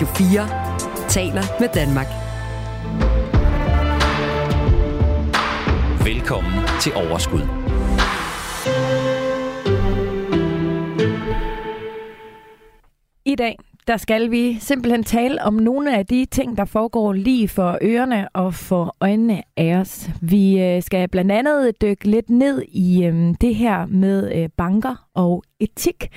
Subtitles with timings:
[0.00, 2.06] Radio 4 taler med Danmark.
[6.04, 7.40] Velkommen til Overskud.
[13.24, 17.48] I dag der skal vi simpelthen tale om nogle af de ting, der foregår lige
[17.48, 20.10] for ørerne og for øjnene af os.
[20.20, 25.06] Vi øh, skal blandt andet dykke lidt ned i øhm, det her med øh, banker
[25.14, 26.08] og etik.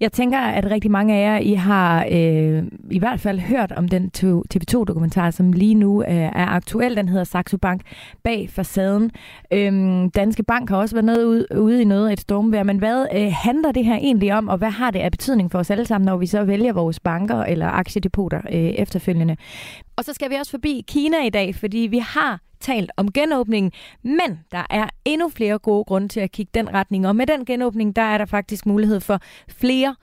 [0.00, 3.88] Jeg tænker, at rigtig mange af jer, I har øh, i hvert fald hørt om
[3.88, 4.10] den
[4.54, 6.96] TV2-dokumentar, som lige nu øh, er aktuel.
[6.96, 7.80] Den hedder Saxo Bank
[8.24, 9.10] bag facaden.
[9.52, 12.78] Øhm, Danske Bank har også været noget ude, ude i noget af et stormvær, men
[12.78, 15.70] hvad øh, handler det her egentlig om, og hvad har det af betydning for os
[15.70, 19.36] alle sammen, når vi så vælger vores banker eller aktiedepoter øh, efterfølgende?
[19.96, 23.72] Og så skal vi også forbi Kina i dag, fordi vi har talt om genåbningen,
[24.02, 27.08] men der er endnu flere gode grunde til at kigge den retning.
[27.08, 29.96] Og med den genåbning, der er der faktisk mulighed for flere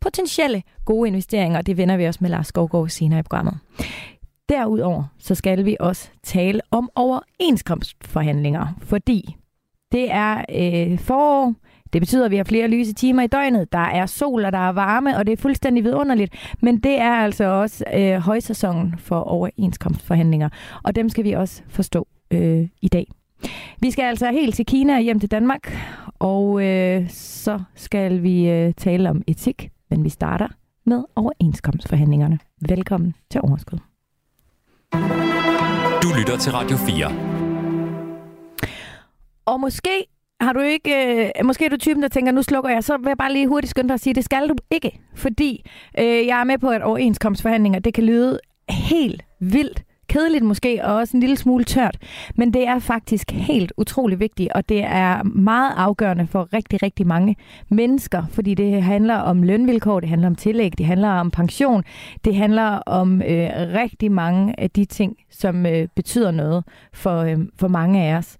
[0.00, 1.58] potentielle gode investeringer.
[1.58, 3.58] og Det vender vi også med Lars Skovgaard senere i programmet.
[4.48, 9.36] Derudover så skal vi også tale om overenskomstforhandlinger, fordi
[9.92, 11.54] det er øh, forår,
[11.92, 13.72] det betyder, at vi har flere lyse timer i døgnet.
[13.72, 16.34] Der er sol, og der er varme, og det er fuldstændig vidunderligt.
[16.62, 20.48] Men det er altså også øh, højsæsonen for overenskomstforhandlinger.
[20.82, 23.06] Og dem skal vi også forstå øh, i dag.
[23.80, 25.76] Vi skal altså helt til Kina og hjem til Danmark,
[26.18, 30.48] og øh, så skal vi øh, tale om etik, men vi starter
[30.86, 32.38] med overenskomstforhandlingerne.
[32.68, 33.78] Velkommen til Overskud.
[36.02, 37.38] Du lytter til Radio 4.
[39.46, 40.06] Og måske
[40.40, 40.90] har du ikke,
[41.38, 43.48] øh, måske er du typen, der tænker, nu slukker jeg, så vil jeg bare lige
[43.48, 45.00] hurtigt skynde dig at sige, det skal du ikke.
[45.14, 45.64] Fordi
[45.98, 50.94] øh, jeg er med på, at overenskomstforhandlinger, det kan lyde helt vildt kedeligt måske, og
[50.94, 51.96] også en lille smule tørt.
[52.34, 57.06] Men det er faktisk helt utrolig vigtigt, og det er meget afgørende for rigtig, rigtig
[57.06, 57.36] mange
[57.68, 61.84] mennesker, fordi det handler om lønvilkår, det handler om tillæg, det handler om pension,
[62.24, 67.38] det handler om øh, rigtig mange af de ting, som øh, betyder noget for, øh,
[67.56, 68.36] for mange af os.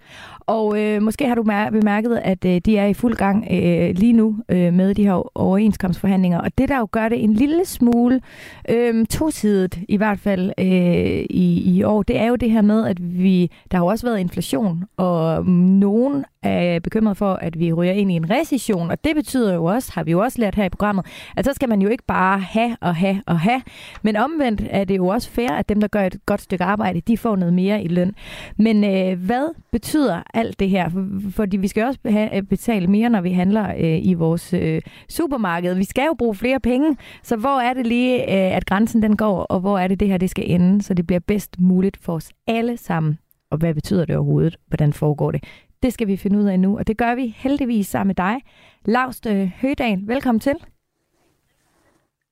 [0.48, 1.42] Og øh, måske har du
[1.72, 5.38] bemærket, at øh, de er i fuld gang øh, lige nu øh, med de her
[5.38, 6.38] overenskomstforhandlinger.
[6.38, 8.20] Og det, der jo gør det en lille smule
[8.68, 12.86] øh, tosidigt, i hvert fald øh, i, i år, det er jo det her med,
[12.86, 17.72] at vi der har jo også været inflation, og nogen er bekymret for, at vi
[17.72, 20.54] ryger ind i en recession, og det betyder jo også, har vi jo også lært
[20.54, 23.62] her i programmet, at så skal man jo ikke bare have og have og have,
[24.02, 27.00] men omvendt er det jo også fair, at dem, der gør et godt stykke arbejde,
[27.00, 28.14] de får noget mere i løn.
[28.56, 30.90] Men øh, hvad betyder alt det her?
[31.30, 34.82] Fordi vi skal også have, øh, betale mere, når vi handler øh, i vores øh,
[35.08, 35.74] supermarked.
[35.74, 39.16] Vi skal jo bruge flere penge, så hvor er det lige, øh, at grænsen den
[39.16, 41.96] går, og hvor er det, det her det skal ende, så det bliver bedst muligt
[41.96, 43.18] for os alle sammen.
[43.50, 44.56] Og hvad betyder det overhovedet?
[44.66, 45.44] Hvordan foregår det?
[45.82, 48.40] Det skal vi finde ud af nu, og det gør vi heldigvis sammen med dig.
[48.84, 50.54] Laust øh, Høgdal, velkommen til.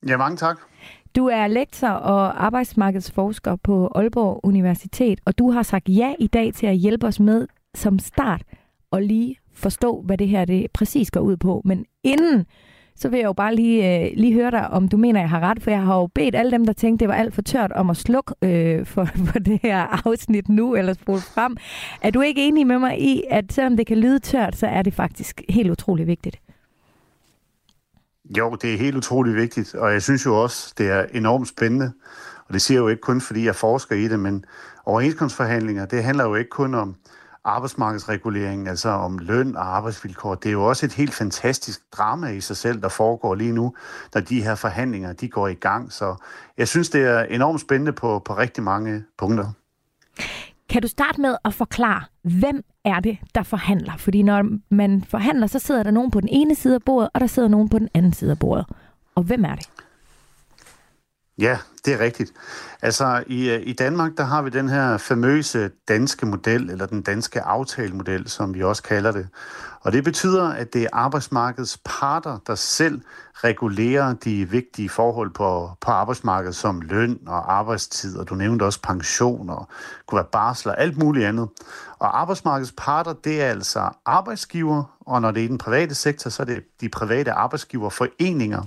[0.08, 0.58] Ja, mange tak.
[1.16, 6.54] Du er lektor og arbejdsmarkedsforsker på Aalborg Universitet, og du har sagt ja i dag
[6.54, 8.42] til at hjælpe os med som start
[8.90, 11.62] og lige forstå, hvad det her det præcis går ud på.
[11.64, 12.46] Men inden
[12.96, 15.40] så vil jeg jo bare lige, øh, lige høre dig, om du mener, jeg har
[15.40, 17.72] ret, for jeg har jo bedt alle dem, der tænkte, det var alt for tørt,
[17.72, 21.56] om at slukke øh, for, for det her afsnit nu, eller spole frem.
[22.02, 24.82] Er du ikke enig med mig i, at selvom det kan lyde tørt, så er
[24.82, 26.40] det faktisk helt utrolig vigtigt?
[28.38, 31.92] Jo, det er helt utrolig vigtigt, og jeg synes jo også, det er enormt spændende.
[32.48, 34.44] Og det siger jeg jo ikke kun, fordi jeg forsker i det, men
[34.86, 36.96] overenskomstforhandlinger, det handler jo ikke kun om
[37.46, 40.34] arbejdsmarkedsregulering, altså om løn og arbejdsvilkår.
[40.34, 43.74] Det er jo også et helt fantastisk drama i sig selv, der foregår lige nu,
[44.14, 45.92] når de her forhandlinger de går i gang.
[45.92, 46.16] Så
[46.58, 49.52] jeg synes, det er enormt spændende på, på rigtig mange punkter.
[50.68, 53.96] Kan du starte med at forklare, hvem er det, der forhandler?
[53.96, 57.20] Fordi når man forhandler, så sidder der nogen på den ene side af bordet, og
[57.20, 58.66] der sidder nogen på den anden side af bordet.
[59.14, 59.68] Og hvem er det?
[61.38, 62.32] Ja, det er rigtigt.
[62.82, 67.02] Altså i, øh, i Danmark, der har vi den her famøse danske model, eller den
[67.02, 69.28] danske aftalemodel, som vi også kalder det.
[69.80, 73.00] Og det betyder, at det er arbejdsmarkedets parter, der selv
[73.34, 78.82] regulerer de vigtige forhold på, på arbejdsmarkedet, som løn og arbejdstid, og du nævnte også
[78.82, 79.68] pension og
[80.06, 81.48] kunne være barsel og alt muligt andet.
[81.98, 86.30] Og arbejdsmarkedets parter, det er altså arbejdsgiver, og når det er i den private sektor,
[86.30, 88.62] så er det de private arbejdsgiverforeninger,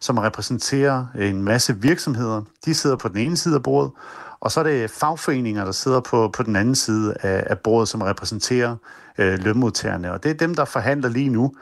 [0.00, 2.42] som repræsenterer en masse virksomheder.
[2.64, 3.92] De sidder på den ene side af bordet,
[4.40, 7.88] og så er det fagforeninger, der sidder på, på den anden side af, af bordet,
[7.88, 8.76] som repræsenterer
[9.18, 10.12] øh, lønmodtagerne.
[10.12, 11.52] Og det er dem, der forhandler lige nu.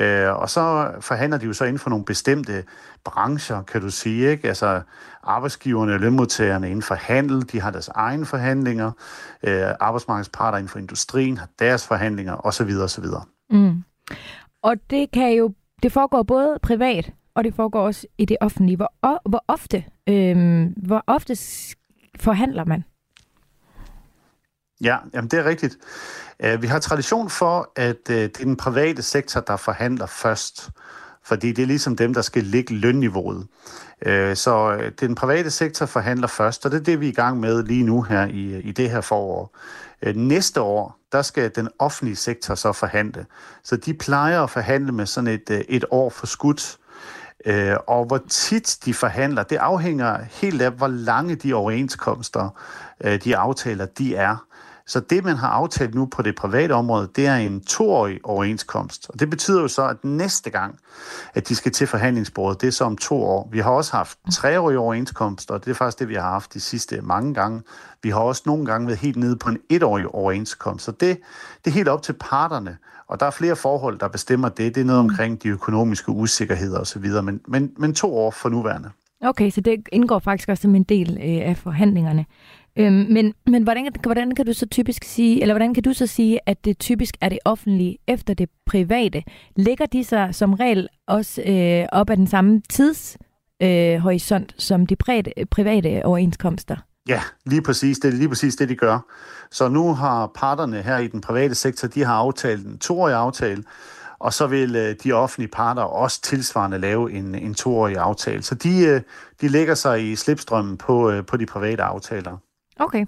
[0.00, 2.64] Øh, og så forhandler de jo så inden for nogle bestemte
[3.04, 4.30] brancher, kan du sige.
[4.30, 4.48] Ikke?
[4.48, 4.80] Altså
[5.22, 8.90] arbejdsgiverne og lønmodtagerne inden for handel, de har deres egne forhandlinger.
[9.42, 12.70] Øh, arbejdsmarkedsparter inden for industrien har deres forhandlinger osv.
[12.82, 13.04] osv.
[13.50, 13.82] Mm.
[14.62, 18.76] Og det kan jo det foregår både privat og det foregår også i det offentlige.
[18.76, 21.36] Hvor, hvor ofte, øh, hvor ofte
[22.20, 22.84] forhandler man?
[24.80, 25.76] Ja, jamen det er rigtigt.
[26.44, 30.70] Uh, vi har tradition for, at uh, det er den private sektor, der forhandler først.
[31.24, 33.46] Fordi det er ligesom dem, der skal ligge lønniveauet.
[34.06, 37.14] Uh, så uh, den private sektor forhandler først, og det er det, vi er i
[37.14, 39.56] gang med lige nu her i, i det her forår.
[40.06, 43.26] Uh, næste år, der skal den offentlige sektor så forhandle.
[43.62, 46.78] Så de plejer at forhandle med sådan et, et år for skudt.
[47.46, 52.50] Øh, og hvor tit de forhandler, det afhænger helt af, hvor lange de overenskomster,
[53.04, 54.36] øh, de aftaler, de er.
[54.86, 59.06] Så det, man har aftalt nu på det private område, det er en toårig overenskomst.
[59.08, 60.78] Og det betyder jo så, at næste gang,
[61.34, 63.48] at de skal til forhandlingsbordet, det er så om to år.
[63.52, 66.60] Vi har også haft treårige overenskomster, og det er faktisk det, vi har haft de
[66.60, 67.62] sidste mange gange.
[68.02, 70.84] Vi har også nogle gange været helt nede på en etårig overenskomst.
[70.84, 71.20] Så det,
[71.64, 72.76] det er helt op til parterne.
[73.08, 74.74] Og der er flere forhold, der bestemmer det.
[74.74, 78.90] Det er noget omkring de økonomiske usikkerheder osv., men, men, men to år for nuværende.
[79.20, 82.26] Okay, så det indgår faktisk også som en del øh, af forhandlingerne.
[82.76, 86.06] Øhm, men men hvordan, hvordan kan du så typisk sige, eller hvordan kan du så
[86.06, 89.22] sige, at det typisk er det offentlige efter det private?
[89.56, 94.96] Ligger de sig som regel også øh, op ad den samme tidshorisont øh, som de
[94.96, 96.76] private, private overenskomster?
[97.08, 97.98] Ja, lige præcis.
[97.98, 98.98] Det er lige præcis det, de gør.
[99.50, 103.64] Så nu har parterne her i den private sektor, de har aftalt en toårig aftale,
[104.18, 108.42] og så vil øh, de offentlige parter også tilsvarende lave en, en toårig aftale.
[108.42, 109.00] Så de, øh,
[109.40, 112.36] de lægger sig i slipstrømmen på, øh, på de private aftaler.
[112.80, 113.06] Okay.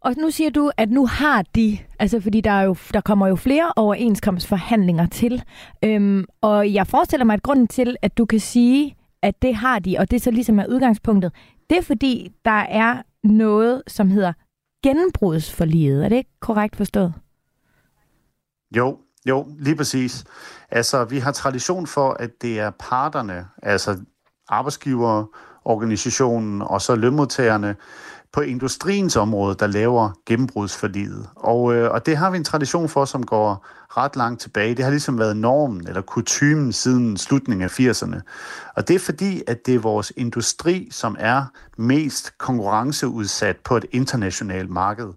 [0.00, 3.26] Og nu siger du, at nu har de, altså fordi der, er jo, der kommer
[3.28, 5.42] jo flere overenskomstforhandlinger til,
[5.84, 9.78] øhm, og jeg forestiller mig, at grunden til, at du kan sige, at det har
[9.78, 11.32] de, og det så ligesom er udgangspunktet,
[11.70, 14.32] det er fordi, der er noget, som hedder
[14.82, 16.04] genbrudsforliget.
[16.04, 17.14] Er det ikke korrekt forstået?
[18.76, 20.24] Jo, jo, lige præcis.
[20.70, 23.98] Altså, vi har tradition for, at det er parterne, altså
[24.48, 25.26] arbejdsgiver,
[25.64, 27.76] organisationen og så lønmodtagerne,
[28.34, 31.28] på industriens område, der laver gennembrudsforliget.
[31.36, 33.66] Og, øh, og det har vi en tradition for, som går
[33.96, 34.74] ret langt tilbage.
[34.74, 38.20] Det har ligesom været normen eller kutumen siden slutningen af 80'erne.
[38.76, 41.44] Og det er fordi, at det er vores industri, som er
[41.76, 45.08] mest konkurrenceudsat på et internationalt marked.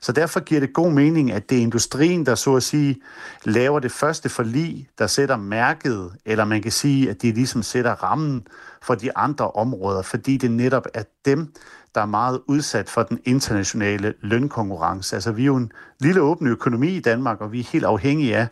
[0.00, 3.00] Så derfor giver det god mening, at det er industrien, der så at sige
[3.44, 7.90] laver det første forlig, der sætter mærket, eller man kan sige, at de ligesom sætter
[7.90, 8.46] rammen
[8.82, 11.52] for de andre områder, fordi det netop er dem,
[11.94, 15.16] der er meget udsat for den internationale lønkonkurrence.
[15.16, 18.36] Altså, vi er jo en lille åben økonomi i Danmark, og vi er helt afhængige
[18.36, 18.48] af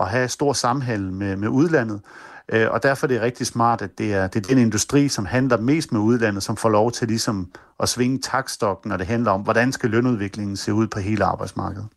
[0.00, 2.00] at have stor samhandel med, med udlandet.
[2.48, 5.26] Øh, og derfor er det rigtig smart, at det er, det er den industri, som
[5.26, 7.50] handler mest med udlandet, som får lov til ligesom
[7.80, 11.88] at svinge takstokken, når det handler om, hvordan skal lønudviklingen se ud på hele arbejdsmarkedet.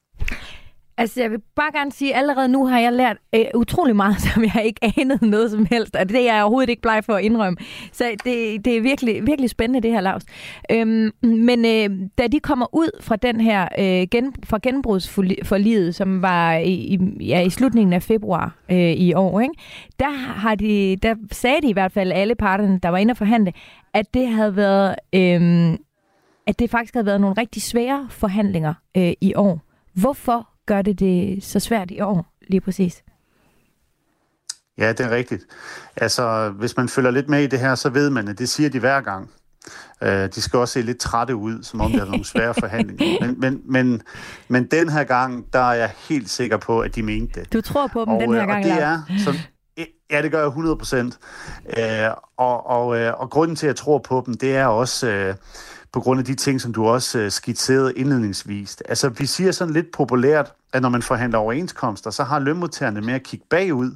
[0.99, 4.21] Altså, jeg vil bare gerne sige, at allerede nu har jeg lært øh, utrolig meget,
[4.33, 7.13] som jeg ikke anede noget som helst, og det er jeg overhovedet ikke bleg for
[7.13, 7.57] at indrømme.
[7.91, 10.21] Så det, det er virkelig, virkelig spændende, det her, Lars.
[10.71, 16.21] Øhm, men øh, da de kommer ud fra den her øh, gen, fra genbrugsforliget, som
[16.21, 19.53] var i, i, ja, i slutningen af februar øh, i år, ikke?
[19.99, 23.17] Der, har de, der sagde de i hvert fald alle parterne, der var inde og
[23.17, 23.53] forhandle,
[23.93, 24.95] at det havde været...
[25.15, 25.77] Øh,
[26.47, 29.61] at det faktisk havde været nogle rigtig svære forhandlinger øh, i år.
[29.93, 33.03] Hvorfor gør det det så svært i år, lige præcis?
[34.77, 35.43] Ja, det er rigtigt.
[35.95, 38.69] Altså, hvis man følger lidt med i det her, så ved man, at det siger
[38.69, 39.29] de hver gang.
[40.01, 43.25] Uh, de skal også se lidt trætte ud, som om det er nogle svære forhandlinger.
[43.25, 44.01] Men, men, men,
[44.47, 47.53] men den her gang, der er jeg helt sikker på, at de mente det.
[47.53, 49.35] Du tror på dem og, den her øh, gang, og det er, som,
[50.11, 51.19] Ja, det gør jeg 100 procent.
[51.65, 52.87] Uh, og, og,
[53.17, 55.27] og grunden til, at jeg tror på dem, det er også...
[55.29, 55.35] Uh,
[55.93, 58.81] på grund af de ting, som du også øh, skitserede indledningsvis.
[58.81, 63.13] Altså, vi siger sådan lidt populært, at når man forhandler overenskomster, så har lønmodtagerne med
[63.13, 63.95] at kigge bagud.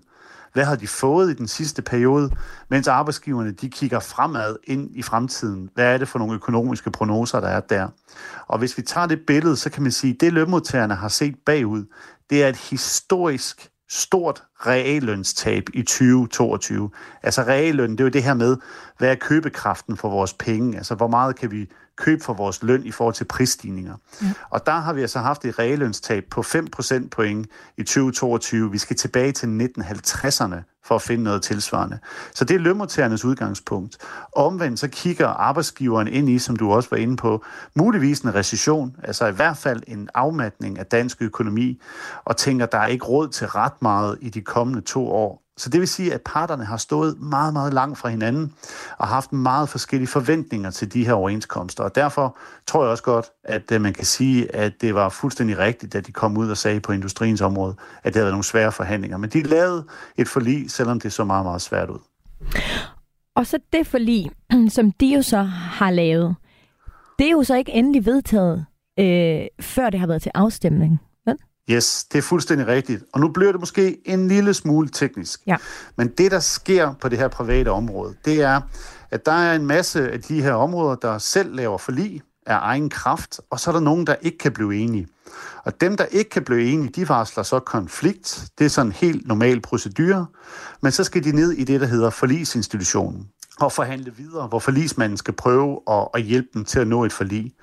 [0.53, 2.31] Hvad har de fået i den sidste periode,
[2.69, 5.69] mens arbejdsgiverne de kigger fremad ind i fremtiden.
[5.74, 7.88] Hvad er det for nogle økonomiske prognoser, der er der?
[8.48, 11.36] Og hvis vi tager det billede, så kan man sige, at det lønmodtagerne har set
[11.45, 11.86] bagud,
[12.29, 16.91] det er et historisk stort reallønstab i 2022.
[17.24, 18.57] Altså realløn, det er jo det her med,
[18.98, 20.77] hvad er købekraften for vores penge?
[20.77, 23.95] Altså hvor meget kan vi købe for vores løn i forhold til prisstigninger?
[24.21, 24.33] Ja.
[24.50, 28.71] Og der har vi altså haft et reallønstab på 5% point i 2022.
[28.71, 30.55] Vi skal tilbage til 1950'erne
[30.86, 32.00] for at finde noget tilsvarende.
[32.33, 33.98] Så det er lønmodtagernes udgangspunkt.
[34.36, 37.45] Omvendt så kigger arbejdsgiveren ind i, som du også var inde på,
[37.75, 41.81] muligvis en recession, altså i hvert fald en afmatning af dansk økonomi,
[42.25, 45.41] og tænker, der er ikke råd til ret meget i de kommende to år.
[45.62, 48.53] Så det vil sige, at parterne har stået meget, meget langt fra hinanden
[48.98, 51.84] og haft meget forskellige forventninger til de her overenskomster.
[51.84, 52.38] Og derfor
[52.68, 56.08] tror jeg også godt, at øh, man kan sige, at det var fuldstændig rigtigt, at
[56.08, 59.18] de kom ud og sagde på industriens område, at det havde været nogle svære forhandlinger.
[59.18, 59.86] Men de lavede
[60.18, 62.00] et forlig, selvom det så meget, meget svært ud.
[63.36, 64.32] Og så det forlig,
[64.75, 66.36] som de jo så har lavet,
[67.20, 68.65] det er jo så ikke endelig vedtaget,
[69.00, 71.00] øh, før det har været til afstemning.
[71.70, 73.03] Yes, det er fuldstændig rigtigt.
[73.13, 75.41] Og nu bliver det måske en lille smule teknisk.
[75.48, 75.58] Ja.
[75.96, 78.62] Men det, der sker på det her private område, det er,
[79.12, 82.89] at der er en masse af de her områder, der selv laver forlig af egen
[82.89, 85.08] kraft, og så er der nogen, der ikke kan blive enige.
[85.65, 88.46] Og dem, der ikke kan blive enige, de varsler så konflikt.
[88.58, 90.25] Det er sådan en helt normal procedure.
[90.82, 93.27] Men så skal de ned i det, der hedder forlisinstitutionen
[93.60, 97.13] og forhandle videre, hvor forlismanden skal prøve at, at hjælpe dem til at nå et
[97.13, 97.53] forlig.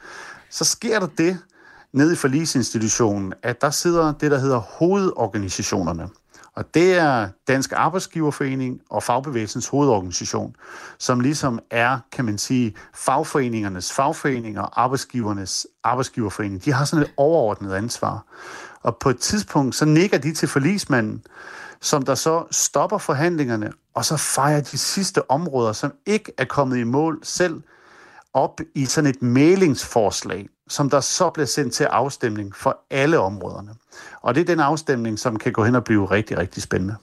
[0.51, 1.39] Så sker der det
[1.93, 6.09] nede i forlisinstitutionen, at der sidder det, der hedder hovedorganisationerne.
[6.55, 10.57] Og det er Dansk Arbejdsgiverforening og Fagbevægelsens hovedorganisation,
[10.99, 16.65] som ligesom er, kan man sige, fagforeningernes fagforeninger og arbejdsgivernes arbejdsgiverforening.
[16.65, 18.25] De har sådan et overordnet ansvar.
[18.83, 21.23] Og på et tidspunkt, så nikker de til forlismanden,
[21.81, 26.79] som der så stopper forhandlingerne, og så fejrer de sidste områder, som ikke er kommet
[26.79, 27.63] i mål selv,
[28.33, 33.71] op i sådan et mailingsforslag, som der så bliver sendt til afstemning for alle områderne.
[34.21, 36.95] Og det er den afstemning, som kan gå hen og blive rigtig, rigtig spændende.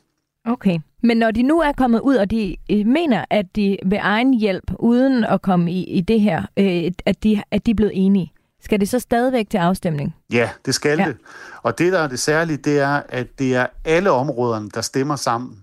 [0.45, 0.79] Okay.
[1.03, 4.33] Men når de nu er kommet ud, og de øh, mener, at de ved egen
[4.33, 7.91] hjælp, uden at komme i, i det her, øh, at, de, at de er blevet
[7.95, 8.31] enige,
[8.63, 10.15] skal det så stadigvæk til afstemning?
[10.31, 11.05] Ja, det skal Ja.
[11.05, 11.17] det.
[11.63, 15.15] Og det, der er det særlige, det er, at det er alle områderne, der stemmer
[15.15, 15.57] sammen.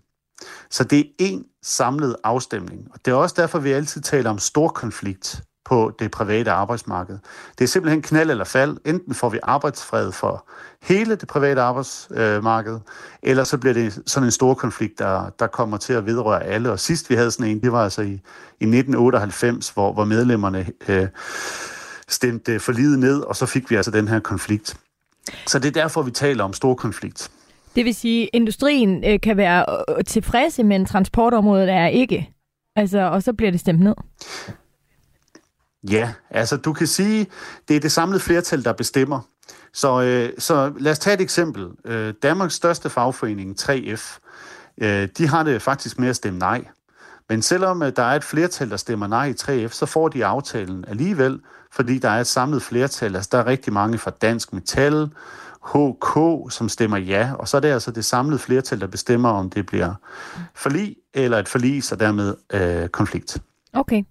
[0.71, 2.89] Så det er en samlet afstemning.
[2.95, 7.19] Og det er også derfor, vi altid taler om stor konflikt på det private arbejdsmarked.
[7.59, 8.77] Det er simpelthen knald eller fald.
[8.85, 10.49] Enten får vi arbejdsfred for
[10.83, 12.79] hele det private arbejdsmarked,
[13.23, 16.73] eller så bliver det sådan en stor konflikt, der, der kommer til at vedrøre alle.
[16.73, 18.13] Og sidst vi havde sådan en, det var altså i,
[18.61, 21.09] i 1998, hvor, hvor medlemmerne øh,
[22.09, 24.77] stemte forlidet ned, og så fik vi altså den her konflikt.
[25.47, 27.31] Så det er derfor, vi taler om stor konflikt.
[27.77, 32.31] Det vil sige, at industrien øh, kan være øh, tilfredse, men transportområdet er ikke.
[32.77, 33.95] Altså, og så bliver det stemt ned.
[35.91, 37.27] Ja, altså du kan sige,
[37.69, 39.21] det er det samlede flertal, der bestemmer.
[39.73, 41.69] Så, øh, så lad os tage et eksempel.
[41.85, 44.19] Øh, Danmarks største fagforening, 3F,
[44.79, 46.65] øh, de har det faktisk med at stemme nej.
[47.29, 50.25] Men selvom øh, der er et flertal, der stemmer nej i 3F, så får de
[50.25, 51.41] aftalen alligevel,
[51.73, 53.17] fordi der er et samlet flertal.
[53.17, 55.11] Altså der er rigtig mange fra Dansk Metal,
[55.65, 56.19] HK,
[56.53, 59.67] som stemmer ja, og så er det altså det samlede flertal, der bestemmer, om det
[59.67, 59.95] bliver
[60.55, 63.39] forlig eller et forlis, og dermed øh, konflikt.
[63.73, 64.03] Okay.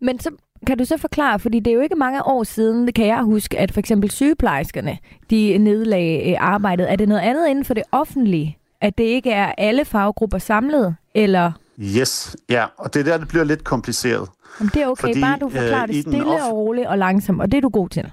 [0.00, 0.30] Men så
[0.66, 3.22] kan du så forklare, fordi det er jo ikke mange år siden, det kan jeg
[3.22, 4.98] huske, at for eksempel sygeplejerskerne,
[5.30, 6.92] de nedlagde øh, arbejdet.
[6.92, 8.58] Er det noget andet inden for det offentlige?
[8.80, 10.96] At det ikke er alle faggrupper samlet?
[11.14, 14.28] Eller Yes, ja, og det er der, det bliver lidt kompliceret.
[14.60, 16.98] om det er okay, Fordi, bare du forklarer øh, det stille off- og roligt og
[16.98, 18.12] langsomt, og det er du god til.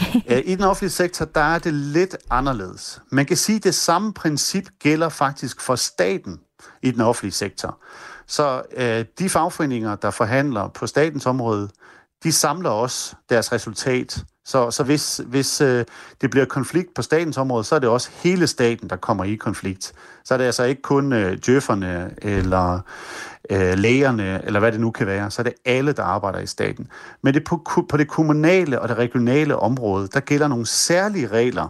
[0.30, 3.00] Øh, I den offentlige sektor, der er det lidt anderledes.
[3.10, 6.40] Man kan sige, at det samme princip gælder faktisk for staten
[6.82, 7.78] i den offentlige sektor.
[8.26, 11.68] Så øh, de fagforeninger, der forhandler på statens område,
[12.22, 14.24] de samler også deres resultat.
[14.44, 15.84] Så, så hvis, hvis øh,
[16.20, 19.34] det bliver konflikt på statens område, så er det også hele staten, der kommer i
[19.34, 19.92] konflikt.
[20.24, 22.80] Så er det altså ikke kun øh, djøfferne eller
[23.50, 25.30] øh, lægerne, eller hvad det nu kan være.
[25.30, 26.88] Så er det alle, der arbejder i staten.
[27.22, 31.68] Men det på, på det kommunale og det regionale område, der gælder nogle særlige regler,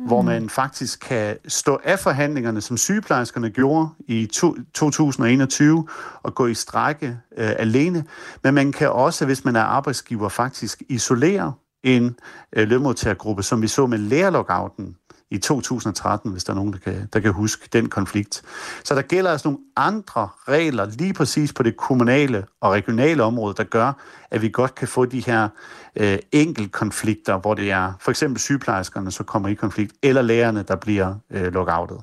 [0.00, 0.06] mm.
[0.06, 5.88] hvor man faktisk kan stå af forhandlingerne, som sygeplejerskerne gjorde i to, 2021,
[6.22, 8.04] og gå i strække øh, alene.
[8.44, 11.52] Men man kan også, hvis man er arbejdsgiver, faktisk isolere
[11.82, 12.16] en
[12.52, 14.96] øh, lønmodtagergruppe, som vi så med lærerlockouten
[15.30, 18.42] i 2013, hvis der er nogen, der kan, der kan huske den konflikt.
[18.84, 23.54] Så der gælder altså nogle andre regler lige præcis på det kommunale og regionale område,
[23.54, 23.92] der gør,
[24.30, 25.48] at vi godt kan få de her
[25.96, 30.76] øh, enkeltkonflikter, hvor det er for eksempel sygeplejerskerne, så kommer i konflikt, eller lærerne, der
[30.76, 32.00] bliver øh, lockoutet.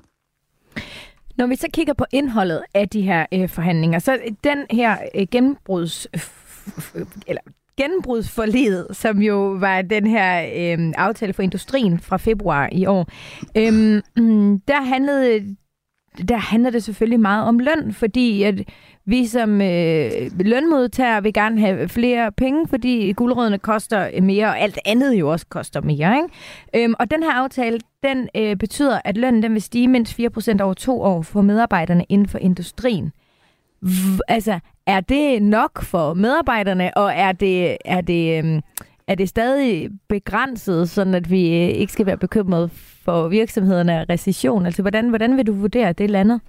[1.38, 5.28] Når vi så kigger på indholdet af de her øh, forhandlinger, så den her øh,
[5.32, 6.08] gennembruds,
[7.28, 7.42] eller
[7.78, 13.10] gennembrudsforledet, som jo var den her øh, aftale for industrien fra februar i år,
[13.58, 14.02] øh,
[14.68, 15.56] der handlede
[16.28, 18.56] der handler det selvfølgelig meget om løn, fordi at
[19.06, 24.80] vi som øh, lønmodtagere vil gerne have flere penge, fordi guldrødderne koster mere, og alt
[24.86, 26.16] andet jo også koster mere.
[26.16, 26.84] Ikke?
[26.86, 30.62] Øhm, og den her aftale, den øh, betyder, at lønnen den vil stige mindst 4%
[30.62, 33.12] over to år for medarbejderne inden for industrien.
[33.86, 38.62] V- altså, er det nok for medarbejderne, og er det, er det, øhm,
[39.08, 42.70] er det stadig begrænset, sådan at vi øh, ikke skal være bekymrede
[43.06, 44.66] for virksomhederne og recession?
[44.66, 46.42] Altså, hvordan, hvordan vil du vurdere det landet?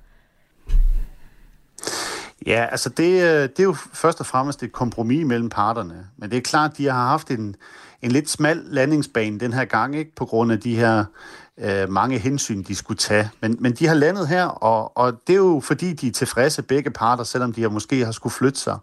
[2.47, 6.07] Ja, altså det, øh, det er jo først og fremmest et kompromis mellem parterne.
[6.17, 7.57] Men det er klart, at de har haft en,
[8.03, 11.05] en lidt smal landingsbane den her gang, ikke på grund af de her
[11.61, 13.31] øh, mange hensyn, de skulle tage.
[13.41, 16.63] Men, men de har landet her, og, og det er jo fordi, de er tilfredse
[16.63, 18.79] begge parter, selvom de har måske har skulle flytte sig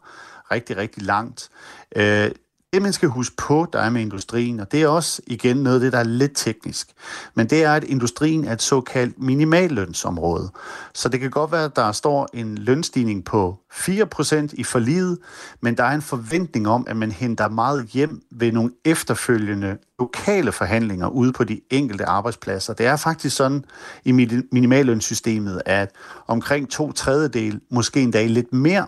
[0.51, 1.49] rigtig, rigtig langt.
[1.95, 2.31] Øh,
[2.75, 5.75] det, man skal huske på, der er med industrien, og det er også igen noget
[5.75, 6.87] af det, der er lidt teknisk,
[7.35, 10.49] men det er, at industrien er et såkaldt minimallønsområde.
[10.93, 15.17] Så det kan godt være, at der står en lønstigning på 4% i forliget,
[15.61, 20.51] men der er en forventning om, at man henter meget hjem ved nogle efterfølgende lokale
[20.51, 22.73] forhandlinger ude på de enkelte arbejdspladser.
[22.73, 23.65] Det er faktisk sådan
[24.05, 24.11] i
[24.51, 25.91] minimallønssystemet, at
[26.27, 28.85] omkring to tredjedel, måske endda lidt mere,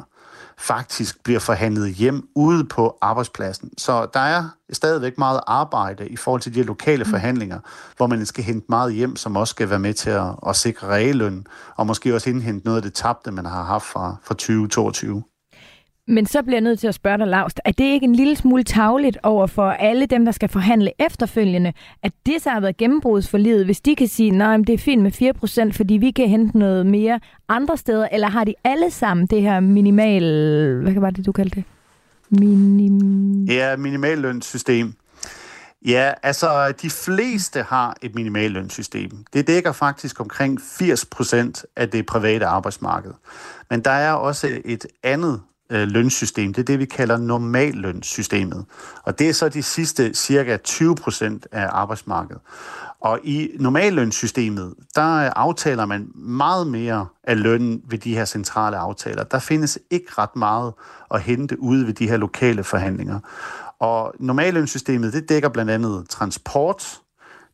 [0.60, 3.78] faktisk bliver forhandlet hjem ude på arbejdspladsen.
[3.78, 7.10] Så der er stadigvæk meget arbejde i forhold til de lokale mm.
[7.10, 7.60] forhandlinger,
[7.98, 10.88] hvor man skal hente meget hjem, som også skal være med til at, at sikre
[10.88, 11.46] realløn,
[11.76, 15.24] og måske også indhente noget af det tabte, man har haft fra, fra 2022.
[16.10, 18.36] Men så bliver jeg nødt til at spørge dig, Laust, er det ikke en lille
[18.36, 21.74] smule tavligt over for alle dem, der skal forhandle efterfølgende,
[22.04, 25.72] at det så har været gennembrudsforlidet, hvis de kan sige, nej, det er fint med
[25.72, 29.42] 4%, fordi vi kan hente noget mere andre steder, eller har de alle sammen det
[29.42, 30.24] her minimal...
[30.84, 31.64] Hvad var det, du kaldte det?
[32.30, 33.46] Minim...
[33.46, 34.94] Ja, minimallønssystem.
[35.86, 39.12] Ja, altså de fleste har et minimallønssystem.
[39.34, 43.12] Det dækker faktisk omkring 80% af det private arbejdsmarked.
[43.70, 46.54] Men der er også et andet øh, lønsystem.
[46.54, 48.66] Det er det, vi kalder normallønssystemet.
[49.04, 52.42] Og det er så de sidste cirka 20 procent af arbejdsmarkedet.
[53.02, 58.78] Og i normallønssystemet, der øh, aftaler man meget mere af lønnen ved de her centrale
[58.78, 59.24] aftaler.
[59.24, 60.74] Der findes ikke ret meget
[61.12, 63.20] at hente ude ved de her lokale forhandlinger.
[63.80, 67.00] Og normallønssystemet, det dækker blandt andet transport.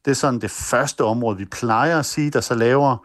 [0.05, 2.97] Det er sådan det første område, vi plejer at sige, der så laver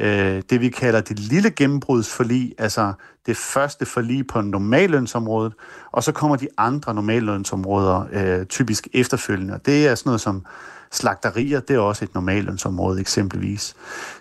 [0.00, 2.92] øh, det, vi kalder det lille gennembrudsforlig, altså
[3.26, 5.52] det første forlig på normallønsområdet,
[5.92, 9.54] og så kommer de andre normallønsområder øh, typisk efterfølgende.
[9.54, 10.46] Og det er sådan noget som
[10.92, 13.74] slagterier, det er også et normallønsområde eksempelvis.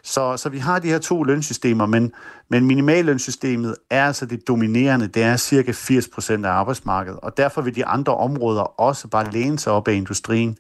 [0.03, 2.11] Så, så vi har de her to lønsystemer, men,
[2.49, 7.75] men minimallønsystemet er altså det dominerende, det er cirka 80% af arbejdsmarkedet, og derfor vil
[7.75, 10.57] de andre områder også bare læne sig op af industrien,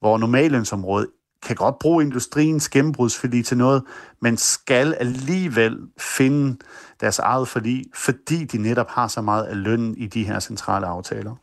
[0.00, 1.08] hvor normallønsområdet
[1.46, 3.82] kan godt bruge industriens gennembrudsforlig til noget,
[4.22, 6.56] men skal alligevel finde
[7.00, 10.86] deres eget forlig, fordi de netop har så meget af lønnen i de her centrale
[10.86, 11.34] aftaler.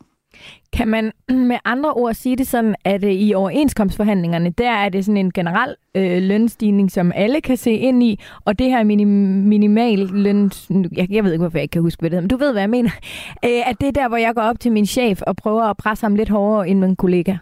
[0.72, 1.12] Kan man
[1.50, 5.32] med andre ord sige det sådan, at øh, i overenskomstforhandlingerne, der er det sådan en
[5.32, 9.08] generel øh, lønstigning, som alle kan se ind i, og det her minim,
[9.48, 10.50] minimal løn,
[10.92, 12.52] jeg, jeg ved ikke, hvorfor jeg ikke kan huske, hvad det hedder, men du ved,
[12.52, 12.90] hvad jeg mener,
[13.46, 15.76] øh, at det er der, hvor jeg går op til min chef og prøver at
[15.76, 17.36] presse ham lidt hårdere end min kollega.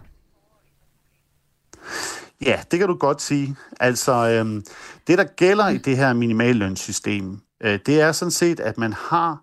[2.41, 3.55] Ja, det kan du godt sige.
[3.79, 4.63] Altså, øhm,
[5.07, 9.41] det der gælder i det her minimallønssystem, øh, det er sådan set, at man har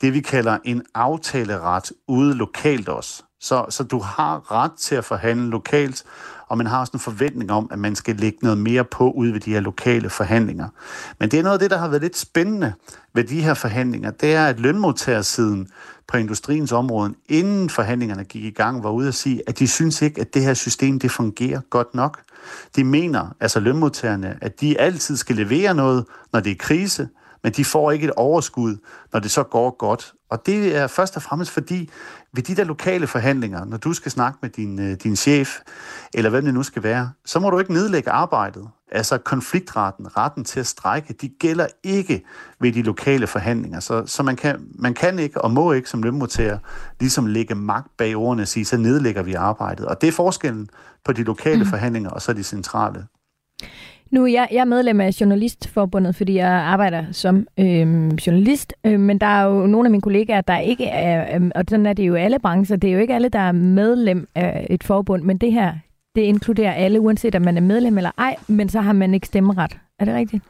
[0.00, 3.22] det, vi kalder en aftaleret ude lokalt også.
[3.40, 6.04] Så, så du har ret til at forhandle lokalt,
[6.48, 9.32] og man har også en forventning om, at man skal lægge noget mere på ude
[9.32, 10.68] ved de her lokale forhandlinger.
[11.20, 12.72] Men det er noget af det, der har været lidt spændende
[13.14, 15.68] ved de her forhandlinger, det er, at lønmodtagersiden
[16.08, 20.02] på industriens område, inden forhandlingerne gik i gang, var ude at sige, at de synes
[20.02, 22.22] ikke, at det her system det fungerer godt nok.
[22.76, 27.08] De mener, altså lønmodtagerne, at de altid skal levere noget, når det er krise,
[27.42, 28.76] men de får ikke et overskud,
[29.12, 30.12] når det så går godt.
[30.30, 31.90] Og det er først og fremmest fordi,
[32.32, 35.58] ved de der lokale forhandlinger, når du skal snakke med din, øh, din chef,
[36.14, 38.68] eller hvem det nu skal være, så må du ikke nedlægge arbejdet.
[38.92, 42.24] Altså konfliktretten, retten til at strække, de gælder ikke
[42.60, 43.80] ved de lokale forhandlinger.
[43.80, 46.58] Så, så man, kan, man kan ikke og må ikke som lønmodtager
[47.00, 49.86] ligesom lægge magt bag ordene og sige, så nedlægger vi arbejdet.
[49.86, 50.70] Og det er forskellen
[51.04, 51.66] på de lokale mm.
[51.66, 53.06] forhandlinger og så de centrale.
[54.10, 59.00] Nu er jeg, jeg er medlem af Journalistforbundet, fordi jeg arbejder som øh, journalist, øh,
[59.00, 61.92] men der er jo nogle af mine kollegaer, der ikke er, øh, og sådan er
[61.92, 65.22] det jo alle brancher, det er jo ikke alle, der er medlem af et forbund,
[65.22, 65.74] men det her,
[66.14, 69.26] det inkluderer alle, uanset om man er medlem eller ej, men så har man ikke
[69.26, 69.76] stemmeret.
[69.98, 70.44] Er det rigtigt?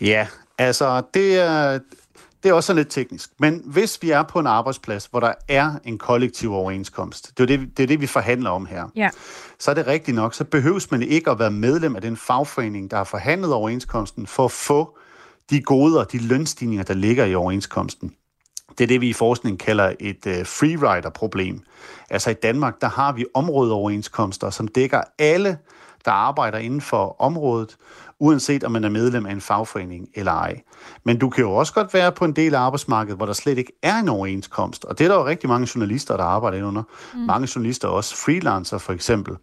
[0.00, 0.26] Ja,
[0.58, 1.78] altså det er,
[2.42, 3.30] det er også lidt teknisk.
[3.38, 7.46] Men hvis vi er på en arbejdsplads, hvor der er en kollektiv overenskomst, det er
[7.56, 9.10] det, det, er det vi forhandler om her, ja.
[9.58, 12.90] så er det rigtigt nok, så behøves man ikke at være medlem af den fagforening,
[12.90, 14.98] der har forhandlet overenskomsten, for at få
[15.50, 18.14] de goder, de lønstigninger, der ligger i overenskomsten.
[18.78, 21.62] Det er det, vi i forskning kalder et uh, freerider-problem.
[22.10, 25.58] Altså i Danmark, der har vi områdeoverenskomster, som dækker alle,
[26.04, 27.76] der arbejder inden for området,
[28.20, 30.60] uanset om man er medlem af en fagforening eller ej.
[31.04, 33.58] Men du kan jo også godt være på en del af arbejdsmarkedet, hvor der slet
[33.58, 34.84] ikke er en overenskomst.
[34.84, 36.82] Og det er der jo rigtig mange journalister, der arbejder under.
[37.14, 37.20] Mm.
[37.20, 39.36] Mange journalister, også freelancer for eksempel,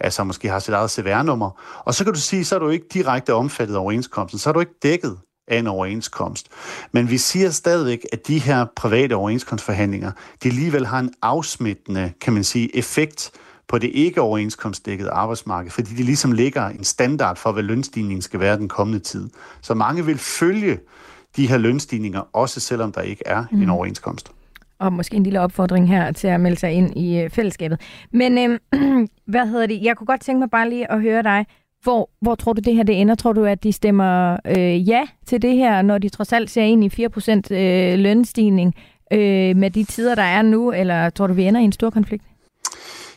[0.00, 1.50] altså måske har sit eget CVR-nummer.
[1.84, 4.38] Og så kan du sige, så er du ikke direkte omfattet af overenskomsten.
[4.38, 5.18] Så er du ikke dækket
[5.48, 6.48] af en overenskomst.
[6.92, 12.32] Men vi siger stadigvæk, at de her private overenskomstforhandlinger, de alligevel har en afsmittende, kan
[12.32, 13.30] man sige, effekt
[13.68, 18.40] på det ikke overenskomstdækkede arbejdsmarked, fordi de ligesom ligger en standard for, hvad lønstigningen skal
[18.40, 19.30] være den kommende tid.
[19.62, 20.78] Så mange vil følge
[21.36, 23.62] de her lønstigninger, også selvom der ikke er mm.
[23.62, 24.32] en overenskomst.
[24.78, 27.80] Og måske en lille opfordring her til at melde sig ind i øh, fællesskabet.
[28.12, 28.58] Men øh,
[29.32, 29.82] hvad hedder det?
[29.82, 31.46] Jeg kunne godt tænke mig bare lige at høre dig.
[31.82, 33.14] Hvor, hvor tror du, det her det ender?
[33.14, 36.62] Tror du, at de stemmer øh, ja til det her, når de trods alt ser
[36.62, 37.06] ind i
[37.50, 38.74] 4% øh, lønstigning
[39.12, 40.72] øh, med de tider, der er nu?
[40.72, 42.24] Eller tror du, vi ender i en stor konflikt?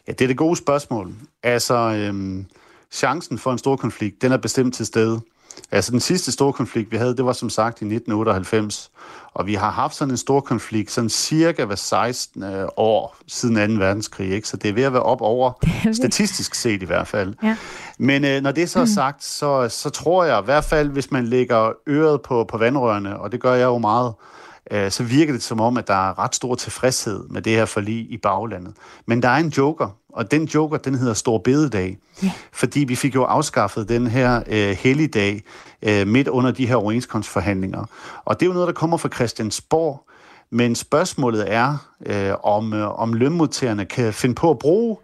[0.08, 1.14] Ja, det er det gode spørgsmål.
[1.44, 2.46] Altså, øhm,
[2.92, 5.22] chancen for en stor konflikt, den er bestemt til stede.
[5.72, 8.92] Altså, den sidste store konflikt, vi havde, det var som sagt i 1998.
[9.34, 13.78] Og vi har haft sådan en stor konflikt, sådan cirka hver 16 øh, år siden
[13.78, 13.86] 2.
[13.86, 14.32] verdenskrig.
[14.32, 14.48] Ikke?
[14.48, 15.52] Så det er ved at være op over,
[15.94, 17.34] statistisk set i hvert fald.
[17.44, 17.58] Ja.
[17.98, 18.88] Men øh, når det så er mm.
[18.88, 23.20] sagt, så, så tror jeg i hvert fald, hvis man lægger øret på, på vandrørene,
[23.20, 24.37] og det gør jeg jo meget, øh,
[24.90, 28.12] så virker det som om, at der er ret stor tilfredshed med det her forlig
[28.12, 28.74] i baglandet.
[29.06, 31.98] Men der er en joker, og den joker, den hedder Stor Bededag.
[32.24, 32.32] Ja.
[32.54, 35.44] Fordi vi fik jo afskaffet den her øh, helligdag
[35.82, 37.86] øh, midt under de her overenskomstforhandlinger.
[38.26, 40.04] Og det er jo noget, der kommer fra Christiansborg,
[40.52, 44.98] men spørgsmålet er, øh, om, øh, om lønmodtagerne kan finde på at bruge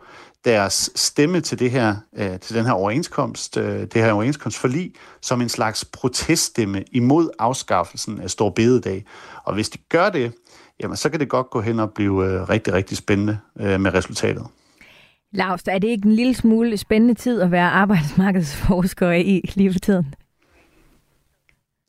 [0.45, 5.41] deres stemme til, det her, øh, til den her overenskomst, øh, det her overenskomstforlig, som
[5.41, 9.05] en slags proteststemme imod afskaffelsen af Stor Bededag.
[9.43, 10.33] Og hvis de gør det,
[10.79, 13.93] jamen så kan det godt gå hen og blive øh, rigtig, rigtig spændende øh, med
[13.93, 14.47] resultatet.
[15.31, 19.79] Lars, er det ikke en lille smule spændende tid at være arbejdsmarkedsforsker i lige for
[19.79, 20.15] tiden?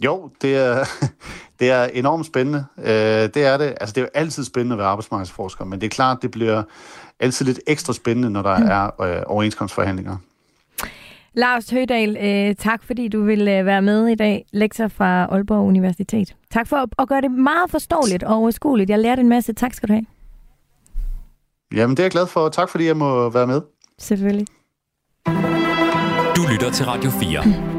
[0.04, 0.84] Jo, det er,
[1.60, 2.64] det er enormt spændende.
[2.78, 2.84] Øh,
[3.34, 3.74] det er det.
[3.80, 6.62] Altså, det er jo altid spændende at være arbejdsmarkedsforsker, men det er klart, det bliver
[7.20, 8.66] altid lidt ekstra spændende, når der mm.
[8.66, 10.16] er øh, overenskomstforhandlinger.
[11.36, 15.66] Lars Høgdal, øh, tak fordi du vil øh, være med i dag, lektor fra Aalborg
[15.66, 16.36] Universitet.
[16.50, 18.90] Tak for at, at gøre det meget forståeligt og overskueligt.
[18.90, 19.52] Jeg lærte en masse.
[19.52, 20.06] Tak skal du have.
[21.74, 22.48] Jamen, det er jeg glad for.
[22.48, 23.60] Tak fordi jeg må være med.
[23.98, 24.46] Selvfølgelig.
[26.36, 27.42] Du lytter til Radio 4.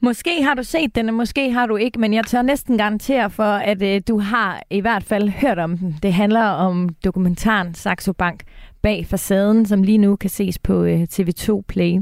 [0.00, 3.30] Måske har du set den, og måske har du ikke, men jeg tør næsten garantere
[3.30, 5.98] for, at øh, du har i hvert fald hørt om den.
[6.02, 8.42] Det handler om dokumentaren Saxo Bank
[8.86, 11.98] bag facaden, som lige nu kan ses på øh, TV2 Play.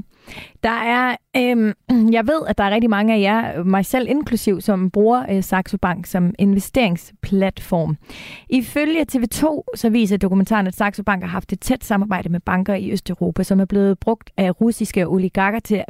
[0.62, 1.74] Der er, øh,
[2.16, 5.42] jeg ved, at der er rigtig mange af jer, mig selv inklusiv, som bruger øh,
[5.42, 7.96] Saxo Bank som investeringsplatform.
[8.50, 12.74] Ifølge TV2 så viser dokumentaren, at Saxo Bank har haft et tæt samarbejde med banker
[12.74, 15.84] i Østeuropa, som er blevet brugt af russiske oligarker til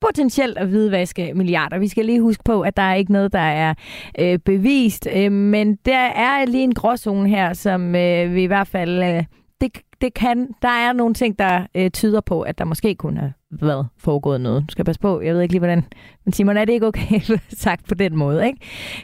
[0.00, 1.78] potentielt at hvidvaske milliarder.
[1.78, 3.74] Vi skal lige huske på, at der er ikke noget, der er
[4.18, 8.68] øh, bevist, øh, men der er lige en gråzone her, som øh, vi i hvert
[8.68, 9.02] fald...
[9.02, 9.24] Øh,
[9.60, 13.20] det, det kan, der er nogle ting, der øh, tyder på, at der måske kunne
[13.20, 14.64] have været foregået noget.
[14.68, 15.84] Du skal passe på, jeg ved ikke lige, hvordan...
[16.24, 18.60] Men Simon, er det ikke okay sagt på den måde, ikke?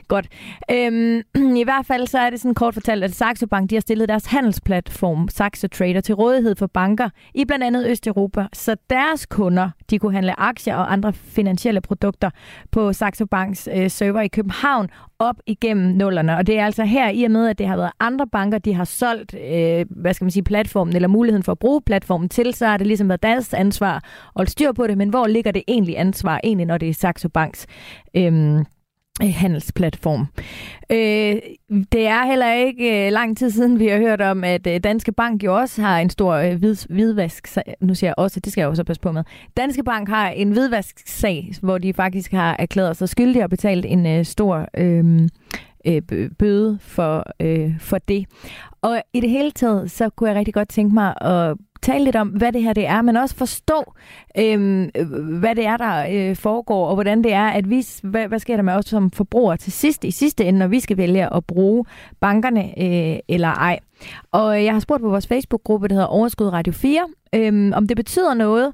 [0.08, 0.28] Godt.
[0.70, 1.22] Øhm,
[1.62, 4.08] I hvert fald så er det sådan kort fortalt, at Saxo Bank de har stillet
[4.08, 9.70] deres handelsplatform Saxo Trader til rådighed for banker i blandt andet Østeuropa, så deres kunder
[9.90, 12.30] de kunne handle aktier og andre finansielle produkter
[12.70, 16.36] på Saxo Banks øh, server i København op igennem nullerne.
[16.36, 18.74] Og det er altså her, i og med, at det har været andre banker, de
[18.74, 22.54] har solgt, øh, hvad skal man sige, platformen, eller muligheden for at bruge platformen til,
[22.54, 24.02] så har det ligesom været deres ansvar
[24.36, 27.28] holde styr på det, men hvor ligger det egentlig ansvar, egentlig når det er Saxo
[27.28, 27.66] Banks
[28.16, 28.64] øhm,
[29.20, 30.26] handelsplatform.
[30.90, 31.36] Øh,
[31.92, 35.12] det er heller ikke øh, lang tid siden, vi har hørt om, at øh, Danske
[35.12, 37.48] Bank jo også har en stor øh, hvid, hvidvask
[37.80, 39.24] Nu siger jeg også, det skal jeg også passe på med.
[39.56, 44.06] Danske Bank har en hvidvask-sag, hvor de faktisk har erklæret sig skyldige og betalt en
[44.06, 45.28] øh, stor øh,
[45.86, 48.26] øh, bøde for, øh, for det.
[48.82, 52.16] Og i det hele taget, så kunne jeg rigtig godt tænke mig at tale lidt
[52.16, 53.94] om, hvad det her det er, men også forstå,
[54.38, 58.28] øhm, øh, hvad det er, der øh, foregår, og hvordan det er, at vi, hvad,
[58.28, 60.96] hvad sker der med os som forbrugere til sidst, i sidste ende, når vi skal
[60.96, 61.84] vælge at bruge
[62.20, 63.78] bankerne øh, eller ej.
[64.32, 67.96] Og jeg har spurgt på vores Facebook-gruppe, der hedder Overskud Radio 4, øh, om det
[67.96, 68.72] betyder noget,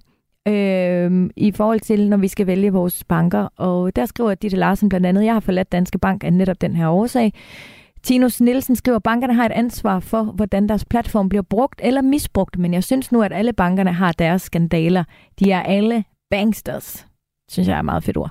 [0.49, 3.49] øh, i forhold til, når vi skal vælge vores banker.
[3.57, 6.77] Og der skriver Ditte Larsen blandt andet, jeg har forladt Danske Bank af netop den
[6.77, 7.33] her årsag.
[8.03, 12.03] Tinus Nielsen skriver, at bankerne har et ansvar for, hvordan deres platform bliver brugt eller
[12.03, 15.05] misbrugt, men jeg synes nu, at alle bankerne har deres skandaler.
[15.39, 17.10] De er alle banksters
[17.51, 18.31] synes jeg er meget fedt ord.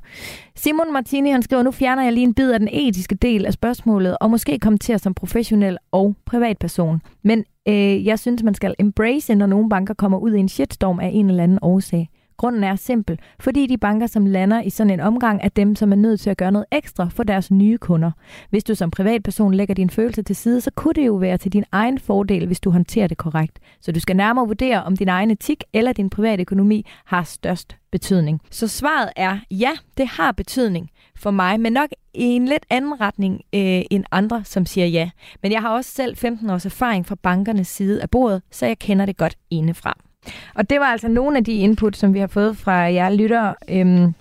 [0.56, 3.54] Simon Martini, han skriver, nu fjerner jeg lige en bid af den etiske del af
[3.54, 7.02] spørgsmålet, og måske kommenterer som professionel og privatperson.
[7.24, 11.00] Men øh, jeg synes, man skal embrace, når nogle banker kommer ud i en shitstorm
[11.00, 12.10] af en eller anden årsag.
[12.40, 15.92] Grunden er simpel, fordi de banker, som lander i sådan en omgang, er dem, som
[15.92, 18.12] er nødt til at gøre noget ekstra for deres nye kunder.
[18.50, 21.54] Hvis du som privatperson lægger dine følelser til side, så kunne det jo være til
[21.54, 23.60] din egen fordel, hvis du håndterer det korrekt.
[23.82, 27.78] Så du skal nærmere vurdere, om din egen etik eller din private økonomi har størst
[27.92, 28.42] betydning.
[28.52, 30.90] Så svaret er ja, det har betydning.
[31.16, 35.10] for mig, men nok i en lidt anden retning øh, end andre, som siger ja.
[35.44, 38.80] Men jeg har også selv 15 års erfaring fra bankernes side af bordet, så jeg
[38.80, 40.09] kender det godt indefra.
[40.56, 43.56] Og det var altså nogle af de input, som vi har fået fra jer lyttere.
[43.70, 44.14] Øhm,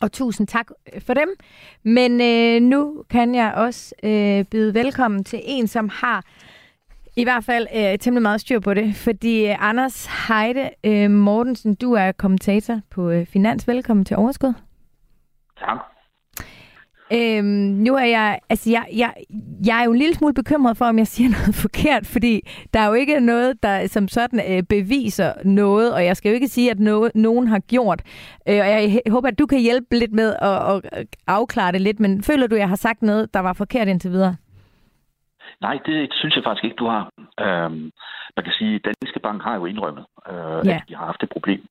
[0.00, 1.28] og tusind tak øh, for dem.
[1.82, 6.24] Men øh, nu kan jeg også øh, byde velkommen til en, som har
[7.16, 8.96] i hvert fald øh, temmelig meget styr på det.
[8.96, 13.68] Fordi øh, Anders Heide øh, Mortensen, du er kommentator på øh, Finans.
[13.68, 14.52] Velkommen til Overskud.
[15.58, 15.78] Tak.
[17.12, 17.44] Øhm,
[17.86, 19.14] nu er jeg, altså jeg, jeg,
[19.66, 22.40] jeg er jo en lille smule bekymret for, om jeg siger noget forkert, fordi
[22.74, 26.34] der er jo ikke noget, der som sådan øh, beviser noget, og jeg skal jo
[26.34, 28.02] ikke sige, at noget, nogen har gjort.
[28.48, 32.00] Øh, og jeg håber, at du kan hjælpe lidt med at, at afklare det lidt,
[32.00, 34.36] men føler du, at jeg har sagt noget, der var forkert indtil videre?
[35.60, 37.10] Nej, det synes jeg faktisk ikke, du har.
[37.40, 37.90] Øhm,
[38.36, 40.76] man kan sige, at Danske Bank har jo indrømmet, øh, ja.
[40.76, 41.62] at de har haft et problem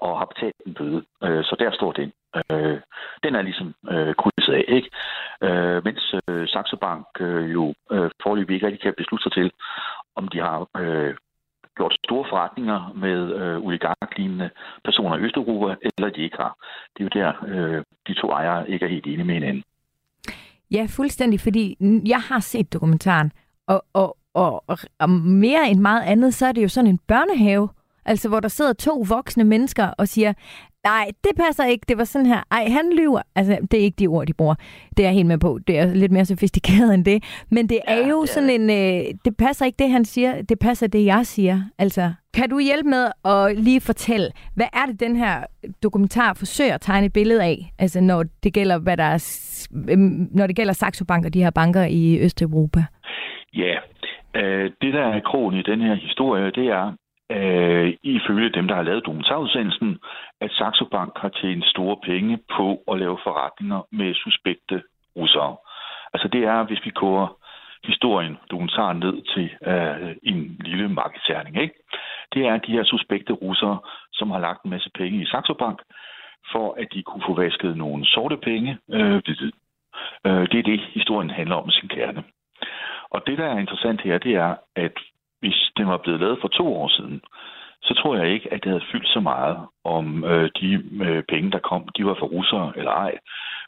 [0.00, 1.02] og har betalt en bøde.
[1.24, 2.12] Øh, så der står den.
[2.36, 2.80] Øh,
[3.24, 4.90] den er ligesom øh, krydset af, ikke?
[5.42, 9.50] Øh, mens øh, Saxo Bank øh, jo øh, forløbig ikke rigtig kan beslutte sig til,
[10.16, 11.14] om de har øh,
[11.76, 14.50] gjort store forretninger med øh, oligarklignende
[14.84, 16.56] personer i Østeuropa, eller de ikke har.
[16.96, 19.64] Det er jo der, øh, de to ejere ikke er helt enige med hinanden.
[20.70, 23.32] Ja, fuldstændig, fordi jeg har set dokumentaren,
[23.66, 24.64] og, og, og,
[24.98, 27.68] og mere end meget andet, så er det jo sådan en børnehave,
[28.04, 30.32] altså hvor der sidder to voksne mennesker og siger,
[30.84, 33.22] nej, det passer ikke, det var sådan her, ej, han lyver.
[33.34, 34.54] Altså, det er ikke de ord, de bruger.
[34.96, 35.58] Det er jeg helt med på.
[35.66, 37.44] Det er lidt mere sofistikeret end det.
[37.50, 38.26] Men det er ja, jo ja.
[38.26, 41.60] sådan en, øh, det passer ikke det, han siger, det passer det, jeg siger.
[41.78, 45.44] Altså, kan du hjælpe med at lige fortælle, hvad er det, den her
[45.82, 47.72] dokumentar forsøger at tegne et billede af?
[47.78, 49.18] Altså, når det gælder, hvad der er,
[50.36, 52.84] når det gælder Saxo Bank og de her banker i Østeuropa?
[53.54, 53.74] Ja,
[54.34, 56.92] øh, det der er krogen i den her historie, det er,
[57.30, 59.98] øh, ifølge dem, der har lavet dokumentarudsendelsen,
[60.40, 64.82] at Saxo Bank har tjent store penge på at lave forretninger med suspekte
[65.16, 65.56] russere.
[66.14, 67.36] Altså det er, hvis vi koger
[67.84, 71.74] historien, dokumentaren ned til øh, en lille markedsærning, ikke?
[72.34, 73.78] Det er de her suspekte russere,
[74.12, 75.78] som har lagt en masse penge i Saxo Bank,
[76.52, 78.78] for at de kunne få vasket nogle sorte penge.
[78.92, 79.52] Øh, det,
[80.26, 82.24] øh, det er det, historien handler om sin kerne.
[83.10, 84.92] Og det, der er interessant her, det er, at
[85.42, 87.20] hvis den var blevet lavet for to år siden,
[87.82, 90.68] så tror jeg ikke, at det havde fyldt så meget om øh, de
[91.06, 93.14] øh, penge, der kom, de var for russere eller ej.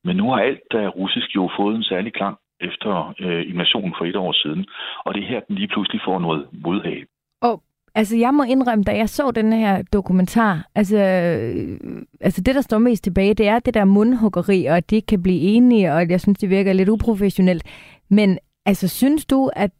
[0.04, 3.94] Men nu har alt, der er russisk, jo fået en særlig klang efter øh, invasionen
[3.98, 4.66] for et år siden.
[5.04, 7.04] Og det er her, den lige pludselig får noget modhag.
[7.42, 7.62] Og
[7.94, 11.78] altså, jeg må indrømme, da jeg så den her dokumentar, altså, øh,
[12.20, 15.06] altså det, der står mest tilbage, det er det der mundhuggeri, og at de ikke
[15.06, 17.64] kan blive enige, og jeg synes, det virker lidt uprofessionelt.
[18.10, 19.70] Men altså, synes du, at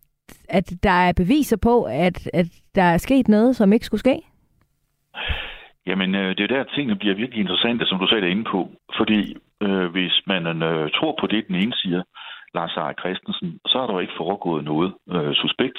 [0.48, 4.16] at der er beviser på, at, at der er sket noget, som ikke skulle ske?
[5.86, 8.70] Jamen, øh, det er der, tingene bliver virkelig interessante, som du sagde inde på.
[8.96, 12.02] Fordi øh, hvis man øh, tror på det, den ene siger,
[12.54, 15.78] Lars Arne Christensen, så har der jo ikke foregået noget øh, suspekt.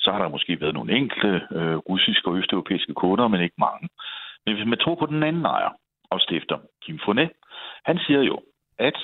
[0.00, 3.88] Så har der måske været nogle enkelte øh, russiske og østeuropæiske kunder, men ikke mange.
[4.46, 5.72] Men hvis man tror på den anden ejer
[6.10, 7.30] og stifter, Kim Fonet,
[7.84, 8.38] han siger jo,
[8.78, 8.98] at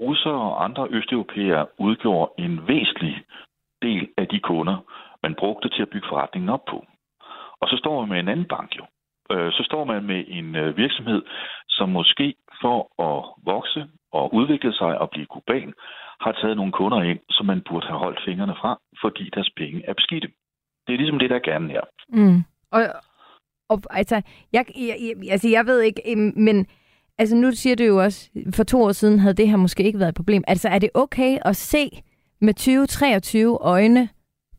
[0.00, 3.22] russere og andre østeuropæere udgjorde en væsentlig
[3.82, 4.76] del af de kunder,
[5.22, 6.86] man brugte til at bygge forretningen op på.
[7.60, 8.84] Og så står man med en anden bank jo.
[9.32, 11.22] Øh, så står man med en øh, virksomhed,
[11.68, 15.72] som måske for at vokse og udvikle sig og blive global,
[16.20, 19.82] har taget nogle kunder ind, som man burde have holdt fingrene fra, fordi deres penge
[19.88, 20.28] er beskidte.
[20.86, 21.80] Det er ligesom det, der gerne her.
[22.08, 22.44] Mm.
[22.72, 22.82] Og,
[23.68, 26.66] og altså, jeg, jeg, altså, jeg ved ikke, men
[27.18, 29.98] altså, nu siger du jo også, for to år siden havde det her måske ikke
[29.98, 30.44] været et problem.
[30.46, 32.02] Altså, er det okay at se
[32.40, 34.08] med 2023 øjne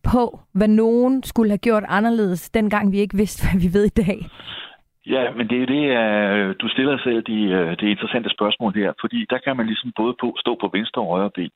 [0.03, 4.01] på, hvad nogen skulle have gjort anderledes, dengang vi ikke vidste, hvad vi ved i
[4.03, 4.19] dag?
[5.05, 8.93] Ja, men det er det, øh, du stiller selv de, øh, det interessante spørgsmål her,
[9.01, 11.51] fordi der kan man ligesom både på, stå på venstre og højre ben.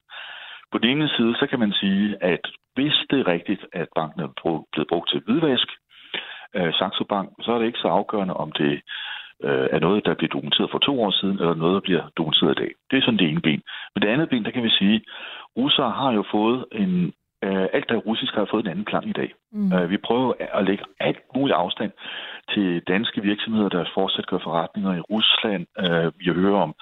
[0.71, 2.43] På den ene side, så kan man sige, at
[2.75, 4.29] hvis det er rigtigt, at banken er
[4.73, 5.67] blevet brugt til hvidvask,
[6.55, 8.81] øh, Saxo Bank, så er det ikke så afgørende, om det
[9.43, 12.51] øh, er noget, der bliver dokumenteret for to år siden, eller noget, der bliver dokumenteret
[12.51, 12.71] i dag.
[12.91, 13.61] Det er sådan det ene ben.
[13.93, 15.01] Men det andet ben, der kan vi sige,
[15.57, 17.13] russere har jo fået en...
[17.43, 19.33] Øh, alt, der er russisk, har fået en anden klang i dag.
[19.51, 19.73] Mm.
[19.73, 21.91] Øh, vi prøver at lægge alt muligt afstand
[22.53, 25.65] til danske virksomheder, der fortsat gør forretninger i Rusland.
[25.83, 26.73] Øh, vi hører om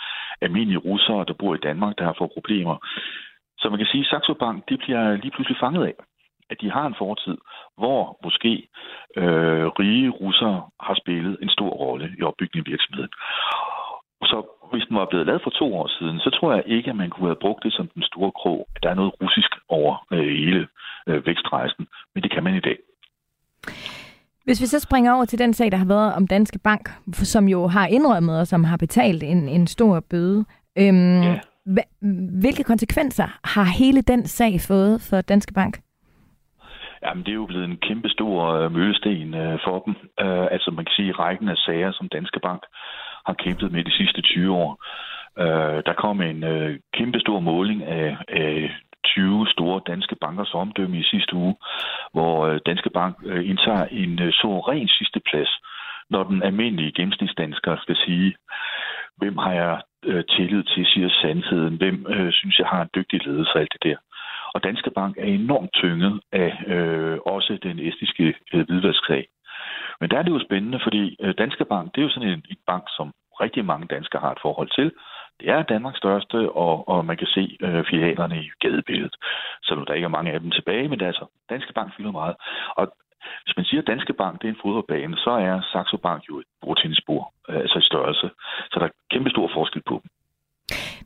[0.42, 2.76] almindelige russere, der bor i Danmark, der har fået problemer.
[3.58, 5.94] Så man kan sige, at Saxo Bank de bliver lige pludselig fanget af,
[6.52, 7.38] at de har en fortid,
[7.78, 8.54] hvor måske
[9.22, 13.14] øh, rige russere har spillet en stor rolle i opbygningen af virksomheden.
[14.32, 14.38] Så
[14.72, 17.10] hvis den var blevet lavet for to år siden, så tror jeg ikke, at man
[17.10, 18.68] kunne have brugt det som den store krog.
[18.84, 20.68] Der er noget russisk over øh, hele
[21.08, 22.78] øh, vækstrejsen, men det kan man i dag.
[24.46, 27.48] Hvis vi så springer over til den sag, der har været om Danske Bank, som
[27.48, 30.46] jo har indrømmet og som har betalt en, en stor bøde.
[30.78, 31.40] Øhm, ja.
[32.42, 35.80] hvilke konsekvenser har hele den sag fået for Danske Bank?
[37.04, 39.96] Jamen, det er jo blevet en kæmpe stor øh, møllesten øh, for dem.
[40.20, 42.64] Øh, altså, man kan sige, rækken af sager, som Danske Bank
[43.26, 44.84] har kæmpet med de sidste 20 år.
[45.40, 48.72] Øh, der kom en øh, kæmpe stor måling af, af
[49.06, 51.56] 20 store danske bankers omdømme i sidste uge,
[52.14, 55.52] hvor øh, Danske Bank øh, indtager en øh, så ren sidste plads,
[56.10, 58.36] når den almindelige gennemsnitsdansker skal sige,
[59.18, 63.26] hvem har jeg øh, tillid til, siger sandheden, hvem øh, synes jeg har en dygtig
[63.26, 63.98] ledelse og alt det der.
[64.54, 69.28] Og Danske Bank er enormt tynget af øh, også den estiske øh, hvidvasksag.
[70.00, 72.46] Men der er det jo spændende, fordi øh, Danske Bank, det er jo sådan en,
[72.50, 74.92] en bank, som rigtig mange danskere har et forhold til.
[75.40, 79.16] Det er Danmarks største, og, og man kan se øh, filialerne i gadebilledet.
[79.64, 81.96] Så nu der ikke er mange af dem tilbage, men det er altså, Danske Bank
[81.98, 82.36] fylder meget.
[82.76, 82.94] Og
[83.44, 86.40] hvis man siger, at Danske Bank det er en fodboldbane, så er Saxo Bank jo
[86.40, 88.30] et bordtennisbord, øh, altså i størrelse.
[88.72, 90.10] Så der er kæmpe stor forskel på dem.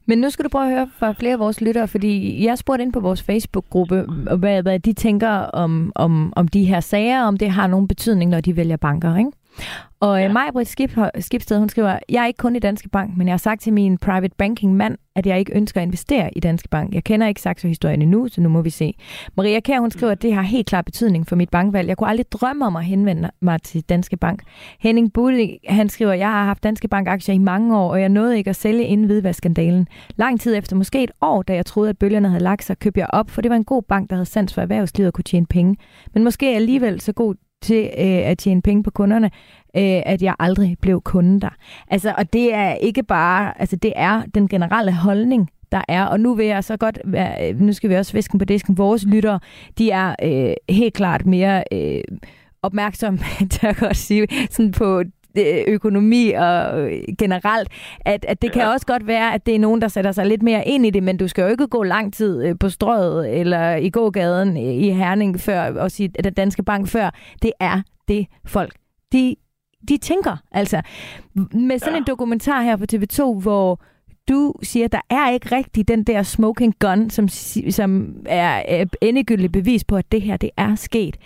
[0.06, 2.84] Men nu skal du prøve at høre fra flere af vores lyttere, fordi jeg spurgte
[2.84, 4.06] ind på vores Facebook-gruppe,
[4.38, 8.32] hvad, hvad de tænker om, om, om de her sager, om det har nogen betydning,
[8.32, 9.18] når de vælger banker.
[9.18, 9.32] Ikke?
[10.00, 10.34] Og ja.
[10.34, 13.38] Majbrit Skib, Skibsted, hun skriver, jeg er ikke kun i Danske Bank, men jeg har
[13.38, 16.94] sagt til min private banking mand, at jeg ikke ønsker at investere i Danske Bank.
[16.94, 18.94] Jeg kender ikke Saxo-historien endnu, så nu må vi se.
[19.38, 21.88] Maria Kær, hun skriver, at det har helt klart betydning for mit bankvalg.
[21.88, 24.44] Jeg kunne aldrig drømme om at henvende mig til Danske Bank.
[24.80, 28.38] Henning Budde, han skriver, jeg har haft Danske Bank-aktier i mange år, og jeg nåede
[28.38, 29.88] ikke at sælge inden hvidvaskandalen.
[30.16, 33.00] Lang tid efter, måske et år, da jeg troede, at bølgerne havde lagt sig, købte
[33.00, 35.24] jeg op, for det var en god bank, der havde sans for erhvervslivet og kunne
[35.24, 35.78] tjene penge.
[36.14, 39.26] Men måske alligevel så god til øh, at tjene penge på kunderne,
[39.76, 41.56] øh, at jeg aldrig blev kunde der.
[41.88, 46.06] Altså, og det er ikke bare, altså det er den generelle holdning, der er.
[46.06, 48.78] Og nu vil jeg så godt være, øh, nu skal vi også visken på disken,
[48.78, 49.40] vores lyttere,
[49.78, 52.02] de er øh, helt klart mere øh,
[52.62, 53.20] opmærksomme,
[53.52, 55.04] tør jeg godt sige, sådan på
[55.68, 57.70] økonomi og øh, generelt,
[58.00, 60.44] at, at det kan også godt være, at det er nogen, der sætter sig lidt
[60.44, 63.76] mere ind i det, men du skal jo ikke gå lang tid på strøget eller
[63.76, 67.10] i gågaden i Herning før og sige, at den danske bank før.
[67.42, 68.74] Det er det folk,
[69.14, 69.36] de
[69.90, 70.38] de tænker.
[70.52, 70.82] Altså,
[71.54, 71.98] med sådan ja.
[71.98, 73.82] en dokumentar her på TV2, hvor
[74.30, 77.28] du siger, der er ikke rigtig den der smoking gun, som,
[77.70, 81.18] som er endegyldigt bevis på, at det her det er sket.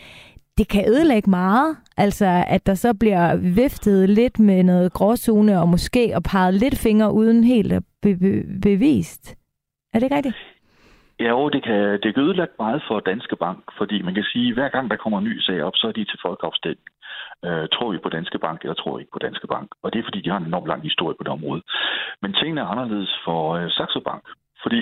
[0.60, 3.26] Det kan ødelægge meget, altså at der så bliver
[3.62, 8.20] viftet lidt med noget gråzone, og måske og peget lidt fingre uden helt at be-
[8.24, 9.24] be- bevist.
[9.94, 10.38] Er det ikke rigtigt?
[11.20, 14.48] Ja, jo, det kan, det kan ødelægge meget for Danske Bank, fordi man kan sige,
[14.50, 16.90] at hver gang der kommer en ny sag op, så er de til folkeafstemning.
[17.46, 19.68] Øh, tror vi på Danske Bank, eller tror vi ikke på Danske Bank?
[19.84, 21.62] Og det er, fordi de har en enormt lang historie på det område.
[22.22, 24.24] Men tingene er anderledes for øh, Saxo Bank,
[24.64, 24.82] fordi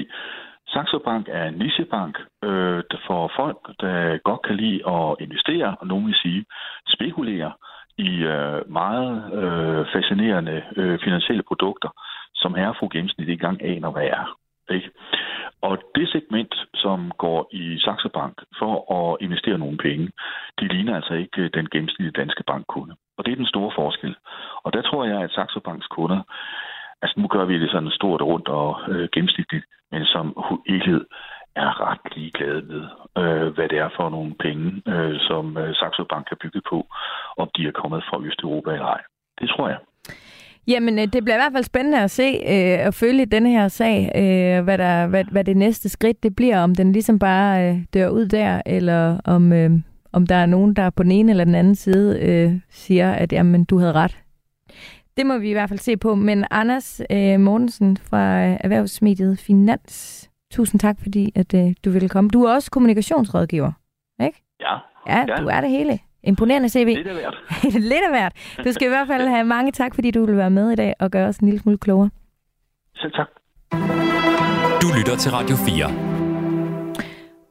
[0.73, 5.87] Saxo Bank er en nichebank øh, for folk, der godt kan lide at investere, og
[5.87, 6.45] nogen vil sige
[6.87, 7.51] spekulere
[7.97, 11.89] i øh, meget øh, fascinerende øh, finansielle produkter,
[12.35, 14.37] som herre fru gennemsnit ikke engang aner, hvad er.
[14.69, 14.89] Ikke?
[15.61, 20.11] Og det segment, som går i Saxo Bank for at investere nogle penge,
[20.59, 22.95] de ligner altså ikke øh, den gennemsnitlige danske bankkunde.
[23.17, 24.15] Og det er den store forskel.
[24.63, 26.21] Og der tror jeg, at Saxo Banks kunder,
[27.01, 30.25] altså nu gør vi det sådan stort rundt og øh, gennemsnitligt, men som
[30.67, 31.05] helhed
[31.55, 32.83] er ret ligeglade med,
[33.21, 36.87] øh, hvad det er for nogle penge, øh, som øh, Saxo Bank har bygget på,
[37.37, 39.01] om de er kommet fra Østeuropa eller ej.
[39.39, 39.79] Det tror jeg.
[40.67, 43.97] Jamen, øh, det bliver i hvert fald spændende at se øh, følge den her sag,
[44.15, 47.75] øh, hvad, der, hvad, hvad det næste skridt det bliver, om den ligesom bare øh,
[47.93, 49.71] dør ud der, eller om, øh,
[50.13, 53.33] om der er nogen, der på den ene eller den anden side øh, siger, at
[53.33, 54.17] jamen, du havde ret.
[55.17, 56.15] Det må vi i hvert fald se på.
[56.15, 62.29] Men Anders øh, Mortensen fra Erhvervsmediet Finans, tusind tak, fordi at, øh, du ville komme.
[62.29, 63.71] Du er også kommunikationsrådgiver,
[64.25, 64.43] ikke?
[64.59, 64.73] Ja.
[65.07, 65.35] Ja, ja.
[65.35, 65.99] du er det hele.
[66.23, 66.85] Imponerende CV.
[66.85, 67.35] Lidt af hvert.
[67.91, 68.33] Lidt af hvert.
[68.65, 70.93] Du skal i hvert fald have mange tak, fordi du vil være med i dag
[70.99, 72.09] og gøre os en lille smule klogere.
[72.95, 73.27] Selv tak.
[74.81, 76.06] Du lytter til Radio 4.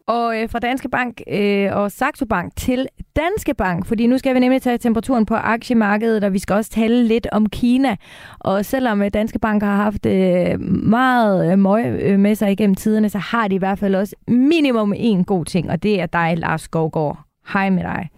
[0.08, 4.34] Og øh, fra Danske Bank øh, og Saxo Bank til Danske Bank, fordi nu skal
[4.34, 7.96] vi nemlig tage temperaturen på aktiemarkedet, og vi skal også tale lidt om Kina.
[8.38, 12.74] Og selvom øh, Danske Bank har haft øh, meget øh, møg øh, med sig igennem
[12.74, 16.06] tiderne, så har de i hvert fald også minimum en god ting, og det er
[16.06, 17.18] dig, Lars Skovgaard.
[17.52, 18.10] Hej med dig.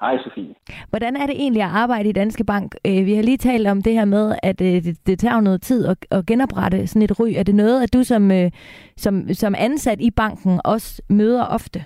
[0.00, 0.54] Hej Sofie.
[0.90, 2.74] Hvordan er det egentlig at arbejde i Danske Bank?
[2.86, 5.62] Øh, vi har lige talt om det her med, at øh, det, det tager noget
[5.62, 7.28] tid at, at genoprette sådan et ry.
[7.36, 8.50] Er det noget, at du som, øh,
[8.96, 11.84] som, som ansat i banken også møder ofte?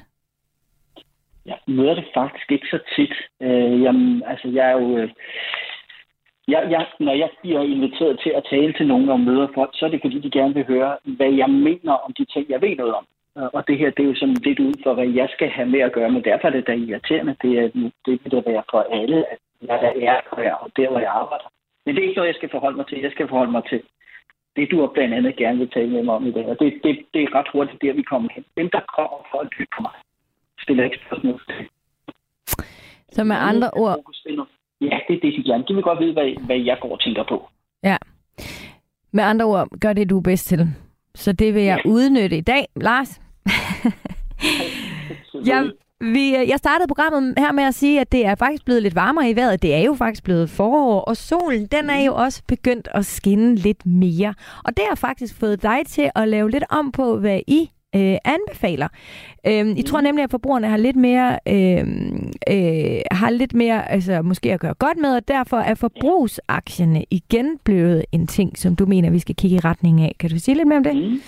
[1.46, 3.14] Jeg møder det faktisk ikke så tit.
[3.42, 5.08] Øh, jamen, altså, jeg er jo...
[6.48, 9.86] Jeg, jeg, når jeg bliver inviteret til at tale til nogen og møder folk, så
[9.86, 12.76] er det fordi, de gerne vil høre, hvad jeg mener om de ting, jeg ved
[12.76, 13.06] noget om.
[13.34, 15.80] Og det her, det er jo sådan lidt ud for, hvad jeg skal have med
[15.80, 17.36] at gøre, men derfor er det da irriterende.
[17.42, 17.68] Det, er,
[18.06, 21.48] det vil da være for alle, at jeg er her og der, hvor jeg arbejder.
[21.86, 23.00] Men det er ikke noget, jeg skal forholde mig til.
[23.00, 23.82] Jeg skal forholde mig til
[24.56, 26.46] det, du blandt andet gerne vil tale med mig om i dag.
[26.46, 28.44] Og det, det, det er ret hurtigt der, vi kommer hen.
[28.56, 29.94] Dem, der kommer for at lytte på mig,
[30.62, 31.40] stiller ikke spørgsmål.
[33.10, 33.96] Så med andre ord...
[34.80, 35.64] Ja, det er det, de gerne.
[35.68, 37.48] De vil godt vide, hvad, hvad jeg går og tænker på.
[37.82, 37.96] Ja.
[39.12, 40.58] Med andre ord, gør det, du er bedst til.
[41.14, 41.90] Så det vil jeg ja.
[41.90, 42.66] udnytte i dag.
[42.76, 43.20] Lars?
[45.50, 48.94] jeg, vi, jeg startede programmet her med at sige, at det er faktisk blevet lidt
[48.94, 49.62] varmere i vejret.
[49.62, 53.54] Det er jo faktisk blevet forår, og solen den er jo også begyndt at skinne
[53.54, 54.34] lidt mere.
[54.64, 58.16] Og det har faktisk fået dig til at lave lidt om på, hvad I øh,
[58.34, 58.88] anbefaler.
[59.46, 61.84] Øh, jeg tror nemlig, at forbrugerne har lidt mere, øh,
[62.54, 67.58] øh, har lidt mere altså, måske at gøre godt med, og derfor er forbrugsaktierne igen
[67.64, 70.12] blevet en ting, som du mener, vi skal kigge i retning af.
[70.20, 70.96] Kan du sige lidt mere om det?
[70.96, 71.20] Mm.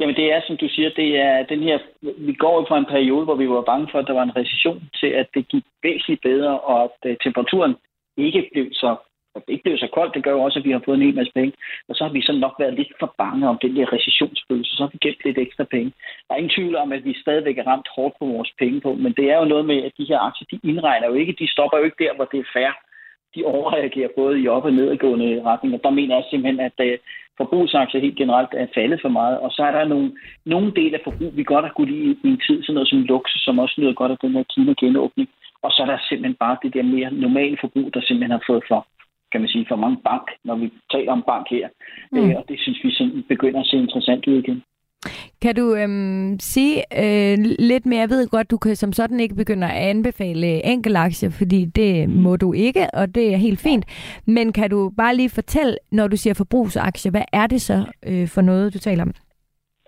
[0.00, 1.78] Jamen det er, som du siger, det er den her,
[2.18, 4.82] vi går fra en periode, hvor vi var bange for, at der var en recession,
[5.00, 7.74] til at det gik væsentligt bedre, og at øh, temperaturen
[8.16, 8.96] ikke blev så
[9.34, 11.06] og det ikke blev så koldt, det gør jo også, at vi har fået en
[11.06, 11.52] hel masse penge.
[11.88, 14.82] Og så har vi så nok været lidt for bange om den der recessionsfølelse, så
[14.82, 15.92] har vi gemt lidt ekstra penge.
[16.26, 18.94] Der er ingen tvivl om, at vi stadigvæk er ramt hårdt på vores penge på,
[18.94, 21.52] men det er jo noget med, at de her aktier, de indregner jo ikke, de
[21.54, 22.72] stopper jo ikke der, hvor det er fair.
[23.34, 26.98] De overreagerer både i op- og nedadgående og Der mener jeg simpelthen, at øh,
[27.40, 29.38] forbrugsaktier helt generelt er faldet for meget.
[29.44, 30.12] Og så er der nogle,
[30.44, 33.02] nogle dele af forbrug, vi godt har kunne lide i en tid, sådan noget som
[33.12, 35.28] luksus, som også nyder godt af den her Kina-genåbning.
[35.62, 38.64] Og så er der simpelthen bare det der mere normale forbrug, der simpelthen har fået
[38.68, 38.80] for
[39.32, 41.68] kan man sige, for mange bank, når vi taler om bank her.
[42.12, 42.18] Mm.
[42.18, 44.62] Øh, og det synes vi sådan begynder at se interessant ud igen.
[45.42, 48.00] Kan du øhm, sige øh, lidt mere?
[48.00, 52.36] Jeg ved godt, du kan som sådan ikke begynde at anbefale enkelaktier, fordi det må
[52.36, 53.84] du ikke, og det er helt fint.
[54.26, 57.78] Men kan du bare lige fortælle, når du siger forbrugsaktier, hvad er det så
[58.08, 59.12] øh, for noget, du taler om?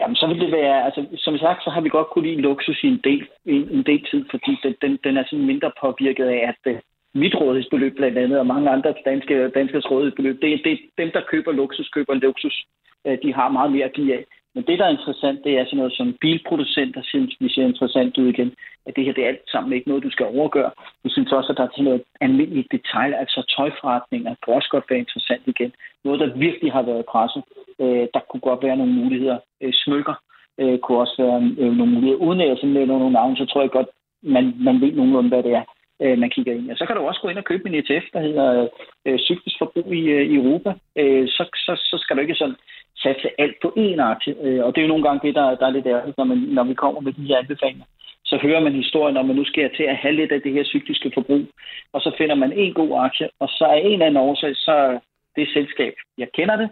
[0.00, 2.82] Jamen, så vil det være, altså, som sagt, så har vi godt kunne lide luksus
[2.84, 6.24] i en del, en, en del tid, fordi den, den, den er sådan mindre påvirket
[6.24, 6.82] af, at,
[7.14, 11.52] mit rådighedsbeløb blandt andet, og mange andre danske, danskers rådighedsbeløb, det, det dem, der køber
[11.52, 12.66] luksus, køber luksus.
[13.06, 14.24] Øh, de har meget mere at give af.
[14.54, 18.18] Men det, der er interessant, det er sådan noget som bilproducenter, synes vi ser interessant
[18.18, 18.54] ud igen.
[18.86, 20.70] At det her, det er alt sammen ikke noget, du skal overgøre.
[21.04, 24.84] Vi synes også, at der er sådan noget almindeligt detalj, altså tøjforretninger, kan også godt
[24.90, 25.72] være interessant igen.
[26.04, 27.42] Noget, der virkelig har været presset.
[27.80, 29.38] Øh, der kunne godt være nogle muligheder.
[29.60, 30.14] Øh, smykker
[30.60, 32.24] øh, kunne også være øh, nogle muligheder.
[32.26, 33.88] Uden at jeg simpelthen nogle navne, så tror jeg godt,
[34.22, 35.64] man, man ved nogenlunde, hvad det er
[36.02, 36.70] øh, man kigger ind.
[36.70, 38.68] Og så kan du også gå ind og købe en ETF, der hedder
[39.06, 40.70] øh, cyklisk forbrug i, øh, i Europa.
[40.96, 42.56] Øh, så, så, så skal du ikke sådan
[43.02, 44.34] satse alt på én aktie.
[44.42, 46.38] Øh, og det er jo nogle gange det, der, der er lidt ærligt, når, man,
[46.38, 47.84] når vi kommer med de her anbefalinger.
[48.24, 50.52] Så hører man historien om, at nu skal jeg til at have lidt af det
[50.52, 51.46] her cykliske forbrug.
[51.92, 54.98] Og så finder man en god aktie, og så er en eller anden årsag, så
[55.36, 56.68] det selskab, jeg kender det,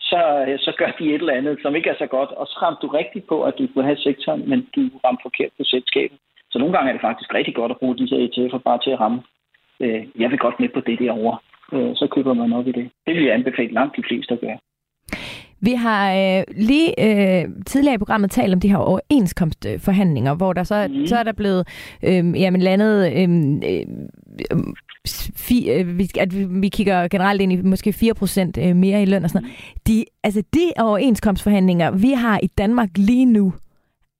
[0.00, 2.30] så, øh, så gør de et eller andet, som ikke er så godt.
[2.30, 5.52] Og så ramte du rigtigt på, at du kunne have sektoren, men du ramte forkert
[5.58, 6.18] på selskabet.
[6.52, 8.90] Så nogle gange er det faktisk rigtig godt at bruge de her ETF'er bare til
[8.90, 9.22] at ramme.
[9.80, 11.38] Øh, jeg vil godt med på det derovre.
[11.72, 12.90] Øh, så køber man op i det.
[13.06, 14.58] Det vil jeg anbefale langt de fleste at gøre.
[15.60, 20.62] Vi har øh, lige øh, tidligere i programmet talt om de her overenskomstforhandlinger, hvor der
[20.62, 21.06] så, mm.
[21.06, 21.68] så er der blevet
[22.02, 23.28] øh, jamen, landet øh,
[23.70, 23.86] øh,
[25.36, 29.24] fi, øh, at vi, vi kigger generelt ind i måske 4% øh, mere i løn
[29.24, 29.58] og sådan noget.
[29.86, 33.52] De, altså de overenskomstforhandlinger, vi har i Danmark lige nu,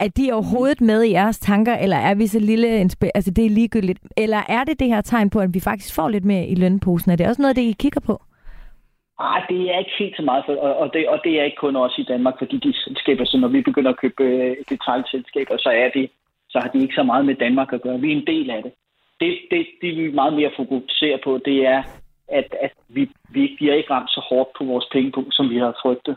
[0.04, 2.68] er de overhovedet med i jeres tanker, eller er vi så lille,
[3.14, 6.08] altså det er ligegyldigt, eller er det det her tegn på, at vi faktisk får
[6.08, 7.10] lidt mere i lønposen?
[7.10, 8.22] Er det også noget, det I kigger på?
[9.20, 11.76] Nej, det er ikke helt så meget, for, og, det, og det er ikke kun
[11.76, 15.70] også i Danmark, fordi de selskaber, så når vi begynder at købe øh, detaljselskaber, så
[15.82, 16.10] er det,
[16.50, 18.00] så har de ikke så meget med Danmark at gøre.
[18.00, 18.72] Vi er en del af det.
[19.20, 21.82] Det, det, det vi meget mere fokuserer på, det er,
[22.28, 25.58] at, at vi, vi, vi er ikke ramt så hårdt på vores pengepunkt, som vi
[25.58, 26.16] har frygtet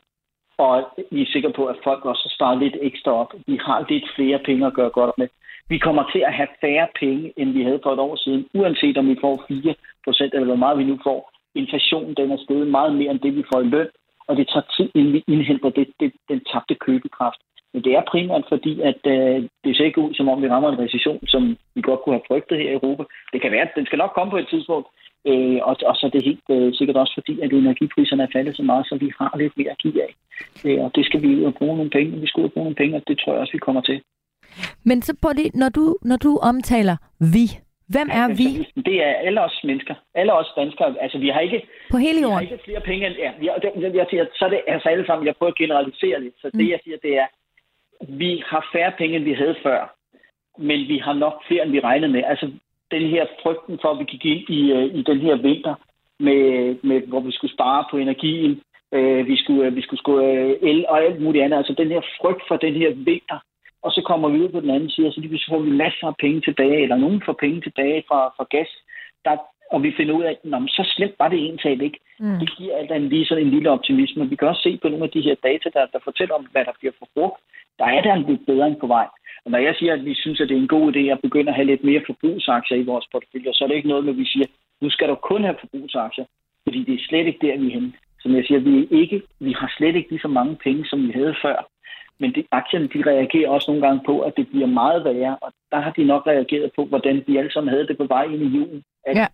[0.58, 3.34] og vi er sikre på, at folk også sparer lidt ekstra op.
[3.48, 5.28] Vi har lidt flere penge at gøre godt med.
[5.70, 8.98] Vi kommer til at have færre penge, end vi havde for et år siden, uanset
[8.98, 11.32] om vi får 4% eller hvor meget vi nu får.
[11.56, 13.90] Inflationen den er steget meget mere end det, vi får i løn,
[14.28, 17.40] og det tager tid, inden vi indhenter det, det, den tabte købekraft.
[17.74, 20.70] Men det er primært fordi, at øh, det ser ikke ud, som om vi rammer
[20.70, 23.04] en recession, som vi godt kunne have frygtet her i Europa.
[23.34, 24.88] Det kan være, at den skal nok komme på et tidspunkt,
[25.30, 28.56] Øh, og, og så er det helt øh, sikkert også fordi, at energipriserne er faldet
[28.56, 30.12] så meget, så vi har lidt mere at give af.
[30.66, 32.20] Øh, og det skal vi ud og bruge nogle penge.
[32.20, 34.02] Vi skal ud og bruge nogle penge, og det tror jeg også, vi kommer til.
[34.84, 37.46] Men så på det, når du, når du omtaler vi,
[37.94, 38.50] hvem er vi?
[38.90, 39.96] Det er alle os mennesker.
[40.16, 40.96] Alle os danskere.
[41.02, 41.62] Altså, vi har ikke,
[41.92, 42.42] på hele jorden.
[42.42, 43.16] Vi har ikke flere penge end...
[43.16, 45.28] Ja, vi har, det, jeg siger, så er det altså alle sammen...
[45.28, 46.36] Jeg prøver at generalisere lidt.
[46.42, 46.60] Så mm.
[46.60, 47.28] det, jeg siger, det er,
[48.08, 49.96] vi har færre penge, end vi havde før.
[50.58, 52.24] Men vi har nok flere, end vi regnede med.
[52.24, 52.52] Altså,
[52.92, 55.76] den her frygten for, at vi gik ind i, øh, i den her vinter,
[56.20, 58.62] med, med, hvor vi skulle spare på energien,
[58.92, 61.58] øh, vi skulle, vi skulle skulle øh, el og alt muligt andet.
[61.58, 63.40] Altså den her frygt for den her vinter.
[63.84, 66.08] Og så kommer vi ud på den anden side, og så lige får vi masser
[66.08, 68.70] af penge tilbage, eller nogen får penge tilbage fra, fra gas.
[69.26, 69.38] Der,
[69.72, 72.00] og vi finder ud af, at så slemt var det egentlig ikke.
[72.20, 72.40] Mm.
[72.40, 74.30] Det giver alt andet lige sådan en lille optimisme.
[74.30, 76.66] Vi kan også se på nogle af de her data, der, der fortæller om, hvad
[76.66, 77.40] der bliver forbrugt.
[77.80, 79.08] Der er der en lidt bedre end på vej.
[79.46, 81.50] Og når jeg siger, at vi synes, at det er en god idé at begynde
[81.50, 84.20] at have lidt mere forbrugsaktier i vores portefølje, så er det ikke noget med, at
[84.20, 84.48] vi siger,
[84.82, 86.26] nu skal du kun have forbrugsaktier,
[86.64, 87.94] fordi det er slet ikke der, vi er henne.
[88.20, 91.08] Som jeg siger, vi, er ikke, vi har slet ikke lige så mange penge, som
[91.08, 91.68] vi havde før.
[92.20, 95.52] Men de, aktierne de reagerer også nogle gange på, at det bliver meget værre, og
[95.72, 98.42] der har de nok reageret på, hvordan de alle sammen havde det på vej ind
[98.42, 98.84] i julen.
[99.06, 99.28] At ja.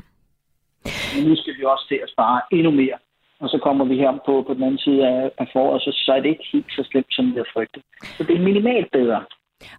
[1.27, 2.97] Nu skal vi også til at spare endnu mere.
[3.39, 6.13] Og så kommer vi her på, på den anden side af, af foråret, så, så
[6.13, 7.83] er det ikke helt så slemt, som vi har frygtet.
[8.17, 9.25] Så det er minimalt bedre.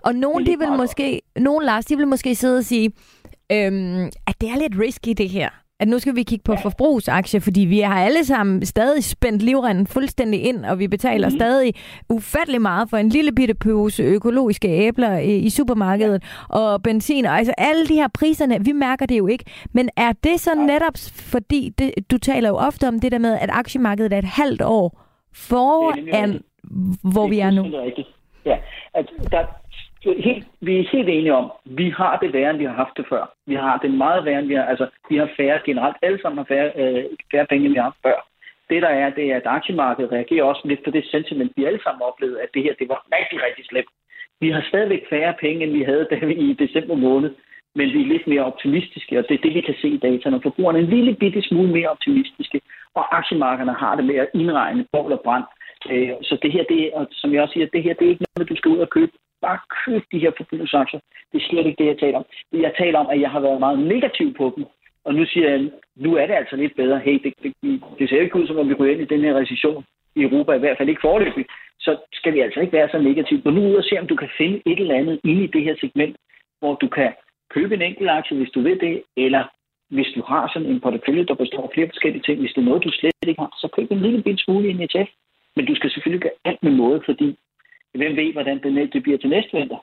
[0.01, 2.93] Og nogen, de vil måske, nogen Lars, de vil måske sidde og sige,
[3.53, 5.49] øhm, at det er lidt risky det her
[5.83, 6.59] at nu skal vi kigge på ja.
[6.59, 11.35] forbrugsaktier, fordi vi har alle sammen stadig spændt livrenden fuldstændig ind, og vi betaler mm.
[11.37, 11.75] stadig
[12.11, 16.59] ufattelig meget for en lille bitte pose økologiske æbler i supermarkedet, ja.
[16.59, 19.45] og benzin, og altså alle de her priserne, vi mærker det jo ikke.
[19.73, 20.67] Men er det så ja.
[20.67, 24.25] netop, fordi det, du taler jo ofte om det der med, at aktiemarkedet er et
[24.25, 25.01] halvt år
[25.35, 26.41] foran,
[27.13, 27.67] hvor vi er nu?
[28.47, 28.57] Ja,
[28.95, 29.62] at der,
[30.05, 33.07] helt, vi er helt enige om, vi har det værre, end vi har haft det
[33.09, 33.35] før.
[33.47, 35.97] Vi har det meget værre, end vi har, altså, vi har færre generelt.
[36.03, 38.19] Alle sammen har færre, øh, færre penge, end vi har haft før.
[38.71, 41.83] Det der er, det er, at aktiemarkedet reagerer også lidt på det sentiment, vi alle
[41.83, 43.93] sammen oplevede, at det her, det var rigtig, rigtig slemt.
[44.41, 47.31] Vi har stadigvæk færre penge, end vi havde da vi i december måned,
[47.75, 50.43] men vi er lidt mere optimistiske, og det er det, vi kan se i dataene.
[50.43, 52.61] Forbrugerne er en lille bitte smule mere optimistiske,
[52.95, 55.45] og aktiemarkederne har det med at indregne bål og brand.
[55.91, 58.25] Øh, så det her, det, og som jeg også siger, det her, det er ikke
[58.37, 59.13] noget, du skal ud og købe
[59.47, 61.01] bare køb de her forbrugsaktier.
[61.33, 62.25] Det er slet ikke det, jeg taler om.
[62.53, 64.65] Jeg taler om, at jeg har været meget negativ på dem.
[65.05, 66.99] Og nu siger jeg, nu er det altså lidt bedre.
[66.99, 67.53] Hey, det, det,
[67.99, 69.85] det ser ikke ud som om, vi går ind i den her recession
[70.17, 71.47] i Europa, i hvert fald ikke forløbig.
[71.81, 73.41] Så skal vi altså ikke være så negative.
[73.41, 75.63] Gå nu ud og se, om du kan finde et eller andet inde i det
[75.65, 76.17] her segment,
[76.61, 77.13] hvor du kan
[77.55, 79.45] købe en enkelt aktie, hvis du vil det, eller
[79.91, 82.71] hvis du har sådan en portefølje, der består af flere forskellige ting, hvis det er
[82.71, 85.11] noget, du slet ikke har, så køb en lille bit smule i en ETF.
[85.57, 87.39] Men du skal selvfølgelig gøre alt med måde, fordi
[87.95, 89.79] Hvem ved, hvordan det, det bliver til næste vinter?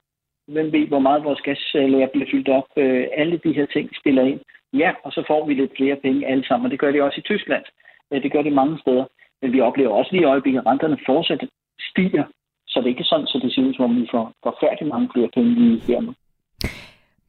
[0.47, 2.67] Hvem ved, hvor meget vores gaslager bliver fyldt op?
[2.77, 4.39] Øh, alle de her ting spiller ind.
[4.73, 7.19] Ja, og så får vi lidt flere penge alle sammen, og det gør det også
[7.19, 7.63] i Tyskland.
[8.11, 9.05] Det gør det mange steder.
[9.41, 11.41] Men vi oplever også lige i øjeblikket, at renterne fortsat
[11.79, 12.23] stiger.
[12.67, 15.09] Så det er ikke sådan, så det ser ud som om, vi får forfærdeligt mange
[15.13, 16.13] flere penge lige her nu.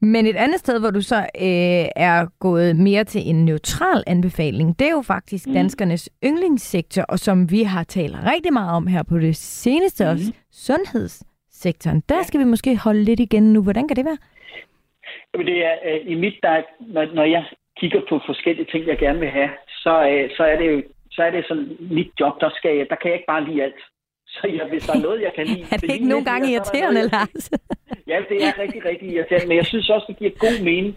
[0.01, 4.79] Men et andet sted, hvor du så øh, er gået mere til en neutral anbefaling,
[4.79, 5.53] det er jo faktisk mm.
[5.53, 10.09] danskernes yndlingssektor, og som vi har talt rigtig meget om her på det seneste mm.
[10.09, 12.03] også, sundhedssektoren.
[12.09, 13.63] Der skal vi måske holde lidt igen nu.
[13.63, 14.17] Hvordan kan det være?
[15.33, 17.43] Jamen det er, øh, I mit, der, når, når jeg
[17.79, 19.49] kigger på forskellige ting, jeg gerne vil have,
[19.83, 20.81] så, øh, så er det jo
[21.11, 23.81] så er det sådan mit job, der skal der kan jeg ikke bare lide alt.
[24.35, 25.65] Så jeg, hvis der er noget, jeg kan lide...
[25.73, 27.43] er det ikke nogle gange irriterende, Lars?
[28.11, 30.95] ja, det er rigtig, rigtig irriterende, men jeg synes også, det giver god mening.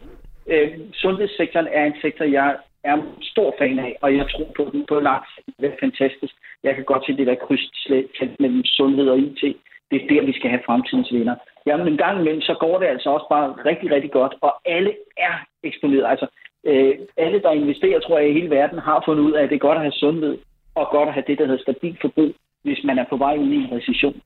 [0.52, 4.86] Øh, sundhedssektoren er en sektor, jeg er stor fan af, og jeg tror på den
[4.88, 5.28] på langt.
[5.60, 6.34] Det er fantastisk.
[6.62, 9.42] Jeg kan godt se det der krydslægt mellem sundhed og IT.
[9.90, 11.36] Det er der, vi skal have fremtidens vinder.
[11.66, 14.92] Jamen en gang imellem, så går det altså også bare rigtig, rigtig godt, og alle
[15.16, 16.06] er eksponeret.
[16.12, 16.26] Altså,
[16.64, 19.54] øh, alle, der investerer, tror jeg, i hele verden, har fundet ud af, at det
[19.56, 20.38] er godt at have sundhed,
[20.74, 22.32] og godt at have det, der hedder stabil forbrug
[22.64, 24.20] hvis man er på vej ud i en recession.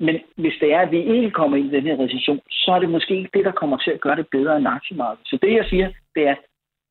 [0.00, 2.78] Men hvis det er, at vi ikke kommer ind i den her recession, så er
[2.78, 5.28] det måske ikke det, der kommer til at gøre det bedre end aktiemarkedet.
[5.28, 6.36] Så det, jeg siger, det er,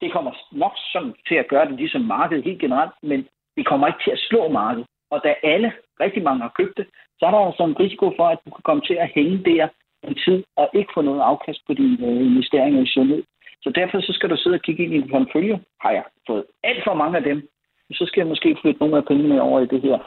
[0.02, 3.28] det kommer nok sådan til at gøre det ligesom markedet helt generelt, men
[3.58, 4.88] det kommer ikke til at slå markedet.
[5.12, 6.88] Og da alle, rigtig mange har købt det,
[7.20, 9.68] så er der altså en risiko for, at du kan komme til at hænge der
[10.04, 13.24] en tid og ikke få noget afkast på dine øh, investeringer i sundhed.
[13.64, 15.60] Så derfor så skal du sidde og kigge ind i en portefølje.
[15.82, 17.48] Har jeg fået alt for mange af dem,
[17.92, 19.98] så skal jeg måske flytte nogle af pengene over i det her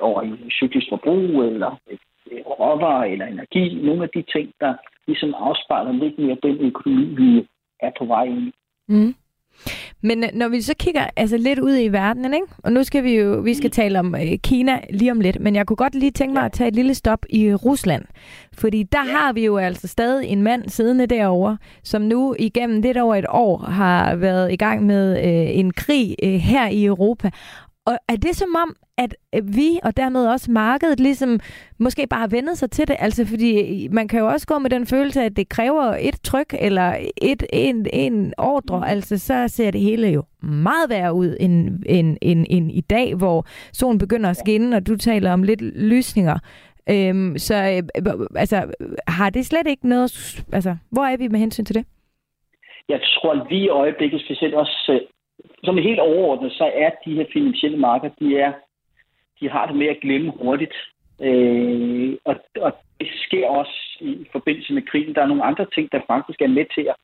[0.00, 1.80] over i cyklisk forbrug, eller
[2.46, 3.74] råvarer, eller energi.
[3.82, 4.74] Nogle af de ting, der
[5.06, 7.46] ligesom afspejler lidt mere den økonomi, vi
[7.80, 8.52] er på vej ind i.
[8.88, 9.14] Mm.
[10.02, 12.46] Men øh, når vi så kigger altså lidt ud i verden, ikke?
[12.64, 13.72] og nu skal vi jo vi skal mm.
[13.72, 16.52] tale om øh, Kina lige om lidt, men jeg kunne godt lige tænke mig at
[16.52, 18.04] tage et lille stop i Rusland.
[18.52, 22.96] Fordi der har vi jo altså stadig en mand siddende derovre, som nu igennem lidt
[22.96, 27.30] over et år har været i gang med øh, en krig øh, her i Europa.
[27.86, 31.40] Og er det som om, at vi og dermed også markedet ligesom
[31.78, 32.96] måske bare har vendet sig til det?
[32.98, 36.54] Altså fordi man kan jo også gå med den følelse, at det kræver et tryk
[36.60, 38.78] eller et, en, en ordre.
[38.78, 38.84] Mm.
[38.84, 43.14] Altså så ser det hele jo meget værre ud end, end, end, end i dag,
[43.14, 46.38] hvor solen begynder at skinne, og du taler om lidt lysninger.
[46.90, 48.72] Øhm, så øh, altså,
[49.08, 50.44] har det slet ikke noget...
[50.52, 51.84] Altså, hvor er vi med hensyn til det?
[52.88, 55.00] Jeg tror lige i øjeblikket, specielt også
[55.66, 58.52] som helt overordnet, så er de her finansielle markeder, de, er,
[59.40, 60.76] de har det med at glemme hurtigt.
[61.20, 65.14] Øh, og, og det sker også i forbindelse med krigen.
[65.14, 66.96] Der er nogle andre ting, der faktisk er med til at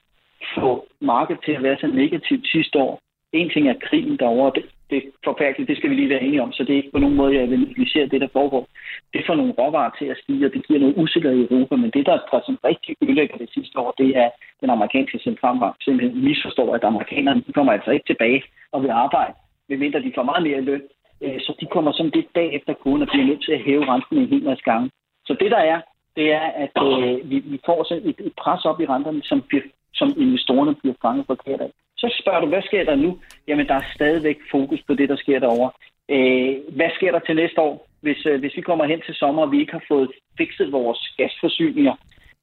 [0.55, 3.01] få markedet til at være så negativt sidste år.
[3.33, 6.43] En ting er krigen derovre, det, det er forfærdeligt, det skal vi lige være enige
[6.43, 8.68] om, så det er ikke på nogen måde, jeg vil negligere det, der foregår.
[9.12, 11.91] Det får nogle råvarer til at stige, og det giver noget usikkerhed i Europa, men
[11.91, 14.30] det, der, der som rigtig ødelægger det sidste år, det er
[14.61, 19.35] den amerikanske centralbank simpelthen misforstår, at amerikanerne kommer altså ikke tilbage og vil arbejde,
[19.68, 20.83] medmindre de får meget mere løn.
[21.22, 23.85] Øh, så de kommer som det dag efter kun og bliver nødt til at hæve
[23.93, 24.91] renten en hel masse gange.
[25.26, 25.80] Så det, der er,
[26.16, 29.43] det er, at øh, vi, vi får sådan et, et pres op i renterne, som,
[29.49, 29.62] bliver,
[29.95, 31.70] som investorerne bliver fanget forkert af.
[32.03, 33.18] Så spørger du, hvad sker der nu?
[33.48, 35.70] Jamen, der er stadigvæk fokus på det, der sker derovre.
[36.14, 37.74] Øh, hvad sker der til næste år?
[38.00, 41.00] Hvis, øh, hvis vi kommer hen til sommer, og vi ikke har fået fikset vores
[41.18, 41.94] gasforsyninger,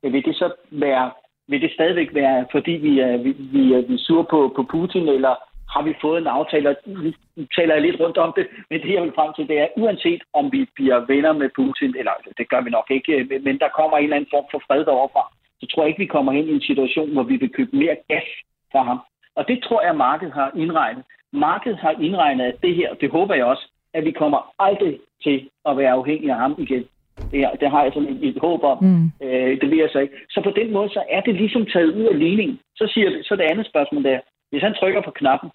[0.04, 1.12] øh, vil det så være,
[1.48, 4.64] vil det stadigvæk være, fordi vi er, vi, vi er, vi er sur på, på
[4.64, 5.36] Putin, eller
[5.74, 7.12] har vi fået en aftale, og nu
[7.56, 10.22] taler jeg lidt rundt om det, men det jeg vil frem til, det er, uanset
[10.34, 13.70] om vi bliver venner med Putin, eller det gør vi nok ikke, øh, men der
[13.78, 15.24] kommer en eller anden form for fred deroverfra,
[15.60, 17.98] så tror jeg ikke, vi kommer hen i en situation, hvor vi vil købe mere
[18.08, 18.30] gas
[18.72, 19.00] fra ham.
[19.40, 21.04] Og det tror jeg, markedet har indregnet.
[21.34, 25.50] Markedet har indregnet, at det her, det håber jeg også, at vi kommer aldrig til
[25.70, 26.86] at være afhængige af ham igen.
[27.32, 28.78] Det, her, det har jeg sådan et, et håb om.
[28.84, 29.06] Mm.
[29.24, 30.16] Øh, det vil jeg så ikke.
[30.30, 32.60] Så på den måde, så er det ligesom taget ud af ligningen.
[32.76, 34.20] Så siger så det andet spørgsmål der.
[34.52, 35.50] Hvis han trykker på knappen,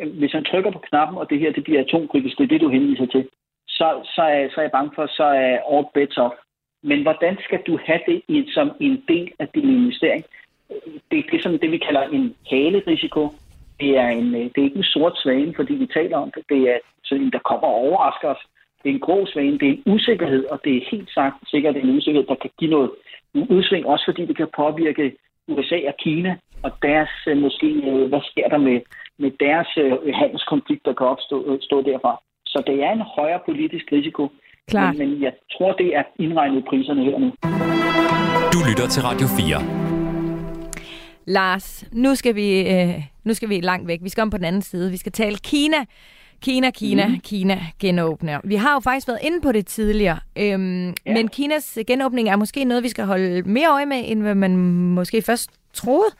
[0.00, 2.60] øh, hvis han trykker på knappen, og det her det bliver atomkritisk, det er det,
[2.60, 3.28] du henviser til,
[3.68, 6.34] så, så, er, så er jeg bange for, så er all bets off.
[6.82, 10.24] Men hvordan skal du have det i, som en del af din investering?
[11.10, 13.22] Det, det er sådan det, vi kalder en halerisiko.
[13.80, 16.42] Det er, en, det er ikke en sort svane, fordi vi taler om det.
[16.48, 18.42] Det er sådan en, der kommer og overrasker os.
[18.82, 21.76] Det er en grå svane, det er en usikkerhed, og det er helt sagt sikkert
[21.76, 22.90] en usikkerhed, der kan give noget
[23.34, 25.16] udsving, også fordi det kan påvirke
[25.48, 28.80] USA og Kina, og deres øh, måske, øh, hvad sker der med,
[29.18, 32.20] med deres øh, handelskonflikt, der kan opstå stå derfra.
[32.46, 34.28] Så det er en højere politisk risiko,
[34.68, 34.92] Klar.
[34.92, 37.32] Men, men jeg tror, det er indregnet i priserne her nu.
[38.52, 39.85] Du lytter til Radio 4.
[41.26, 43.98] Lars, nu skal, vi, øh, nu skal vi langt væk.
[44.02, 44.90] Vi skal om på den anden side.
[44.90, 45.84] Vi skal tale Kina.
[46.42, 47.20] Kina, Kina, mm.
[47.20, 48.40] Kina genåbner.
[48.44, 50.92] Vi har jo faktisk været inde på det tidligere, øhm, ja.
[51.14, 54.56] men Kinas genåbning er måske noget, vi skal holde mere øje med, end hvad man
[54.56, 56.10] måske først troede.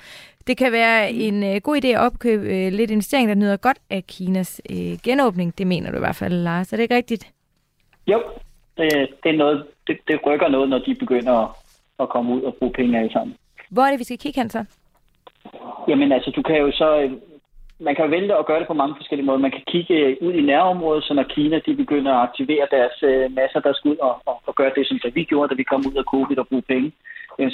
[0.47, 3.79] Det kan være en øh, god idé at opkøbe øh, lidt investering, der nyder godt
[3.91, 5.59] af Kinas øh, genåbning.
[5.59, 6.73] Det mener du i hvert fald, Lars.
[6.73, 7.33] Er det ikke rigtigt?
[8.07, 8.23] Jo,
[8.77, 11.49] det, det, er noget, det, det rykker noget, når de begynder at,
[12.01, 13.37] at komme ud og bruge penge af sammen.
[13.71, 14.65] Hvor er det, vi skal kigge hen så?
[15.89, 17.01] Jamen altså, du kan jo så...
[17.03, 17.13] Øh,
[17.81, 19.39] man kan jo vælge at gøre det på mange forskellige måder.
[19.39, 23.03] Man kan kigge øh, ud i nærområdet, så når Kina de begynder at aktivere deres
[23.03, 25.63] øh, masser, der skal ud og, og, og gøre det, som vi gjorde, da vi
[25.63, 26.93] kom ud af covid og bruge penge,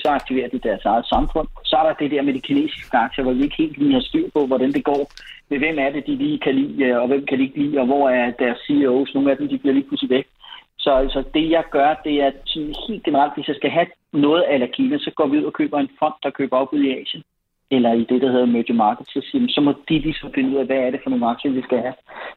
[0.03, 1.49] så aktiverer de deres eget samfund.
[1.64, 4.01] Så er der det der med de kinesiske aktier, hvor vi ikke helt lige har
[4.01, 5.11] styr på, hvordan det går.
[5.51, 7.86] Med hvem er det, de lige kan lide, og hvem kan de ikke lide, og
[7.86, 9.14] hvor er deres CEOs.
[9.14, 10.26] Nogle af dem, de bliver lige pludselig væk.
[10.78, 12.30] Så altså, det jeg gør, det er
[12.88, 15.78] helt generelt, hvis jeg skal have noget af Kina, så går vi ud og køber
[15.78, 17.22] en fond, der køber op ud i Asien
[17.75, 20.57] eller i det, der hedder major market, så, siger, så må de ligesom finde ud
[20.57, 21.95] af, hvad er det for nogle aktier, vi skal have.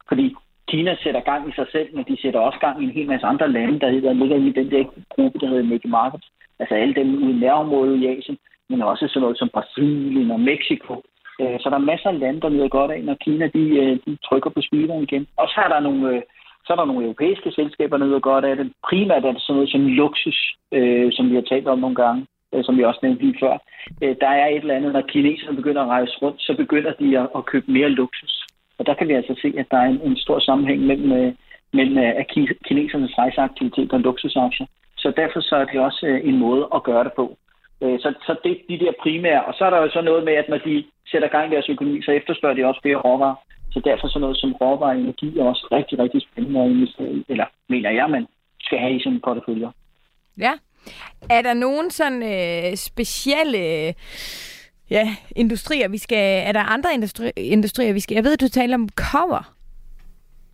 [0.08, 0.34] Fordi
[0.68, 3.26] Kina sætter gang i sig selv, men de sætter også gang i en hel masse
[3.26, 4.84] andre lande, der, hedder, ligger i den der
[5.14, 6.24] gruppe, der hedder major market.
[6.58, 10.40] Altså alle dem ude i nærområdet i Asien, men også sådan noget som Brasilien og
[10.40, 11.02] Mexico.
[11.40, 13.98] Øh, så der er masser af lande, der nyder godt af, når Kina de, øh,
[14.06, 15.26] de trykker på speederen igen.
[15.36, 16.22] Og så er der nogle, øh,
[16.64, 18.72] så er der nogle europæiske selskaber, der nyder godt af det.
[18.88, 20.38] Primært er det sådan noget som luksus,
[20.72, 22.26] øh, som vi har talt om nogle gange
[22.56, 23.54] Øh, som vi også nævnte lige før.
[24.02, 27.18] Øh, der er et eller andet, når kineserne begynder at rejse rundt, så begynder de
[27.18, 28.46] at, at købe mere luksus.
[28.78, 31.32] Og der kan vi altså se, at der er en, en stor sammenhæng mellem, øh,
[31.72, 32.26] mellem at
[32.68, 34.66] kinesernes rejseaktivitet og luksusaktier.
[34.96, 37.36] Så derfor så er det også en måde at gøre det på.
[37.80, 39.44] Så, så det de der primære.
[39.44, 41.68] Og så er der jo så noget med, at når de sætter gang i deres
[41.68, 43.34] økonomi, så efterspørger de også flere råvarer.
[43.70, 47.12] Så derfor så noget som råvarer og energi er også rigtig, rigtig spændende at investere
[47.12, 47.24] i.
[47.28, 48.26] Eller mener jeg, man
[48.60, 49.70] skal have i sådan en portefølje.
[50.38, 50.52] Ja,
[51.30, 53.94] er der nogen sådan øh, specielle
[54.90, 56.42] ja, industrier, vi skal...
[56.48, 58.14] Er der andre industri, industrier, vi skal...
[58.14, 59.54] Jeg ved, du taler om cover.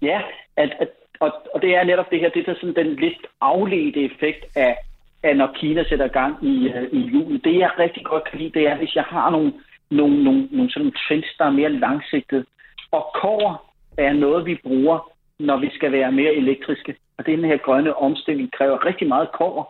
[0.02, 0.20] Ja,
[0.56, 0.88] at, at,
[1.20, 4.76] og, og det er netop det her, det er sådan den lidt afledte effekt af,
[5.22, 7.38] af når Kina sætter gang i, uh, i juli.
[7.38, 9.52] Det jeg rigtig godt kan lide, det er, hvis jeg har nogle,
[9.90, 12.46] nogle, nogle, nogle sådan trends, der er mere langsigtet.
[12.90, 16.96] Og kover er noget, vi bruger, når vi skal være mere elektriske.
[17.18, 19.64] Og den her grønne omstilling kræver rigtig meget kover.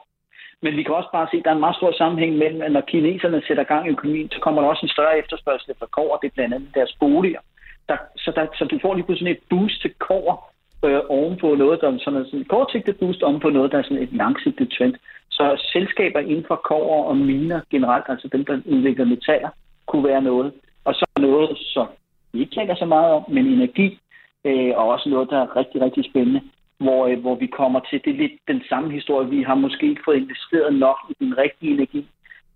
[0.62, 2.72] Men vi kan også bare se, at der er en meget stor sammenhæng mellem, at
[2.72, 6.16] når kineserne sætter gang i økonomien, så kommer der også en større efterspørgsel efter kover.
[6.16, 7.40] Det er blandt andet deres boliger.
[7.88, 10.52] Der, så, der, så du får lige pludselig et boost til kover
[10.84, 14.12] øh, ovenpå noget, der er sådan, et kortsigtet boost ovenpå noget, der er sådan et
[14.12, 14.94] langsigtet trend.
[15.30, 19.48] Så selskaber inden for kover og miner generelt, altså dem, der udvikler metaller,
[19.86, 20.52] kunne være noget.
[20.84, 21.86] Og så noget, som
[22.32, 23.98] vi ikke tænker så meget om, men energi,
[24.44, 26.40] øh, og også noget, der er rigtig, rigtig spændende
[26.82, 29.28] hvor, øh, hvor vi kommer til, det er lidt den samme historie.
[29.28, 32.06] Vi har måske ikke fået investeret nok i den rigtige energi,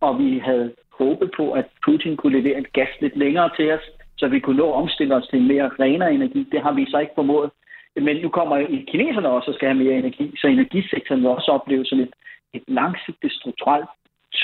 [0.01, 3.85] og vi havde håbet på, at Putin kunne levere et gas lidt længere til os,
[4.19, 6.49] så vi kunne nå at omstille os til en mere renere energi.
[6.53, 7.51] Det har vi så ikke formået.
[7.97, 8.57] Men nu kommer
[8.89, 12.15] kineserne også og skal have mere energi, så energisektoren vil også opleve sådan et,
[12.55, 13.89] et langsigtet strukturelt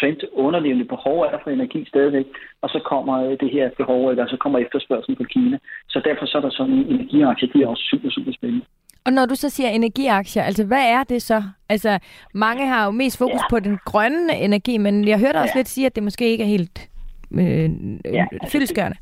[0.03, 2.26] trend underlevende behov er der for energi stadigvæk,
[2.62, 5.59] og så kommer øh, det her behov, eller så kommer efterspørgselen på Kina.
[5.89, 8.64] Så derfor så er der sådan en energiaktie, de er også super, super spændende.
[9.07, 11.42] Og når du så siger energiaktier, altså hvad er det så?
[11.68, 11.98] Altså
[12.34, 13.50] mange har jo mest fokus ja.
[13.50, 15.59] på den grønne energi, men jeg hørte også ja.
[15.59, 16.88] lidt sige, at det måske ikke er helt
[17.32, 17.70] øh,
[18.05, 18.96] ja, altså, fyldeskørende.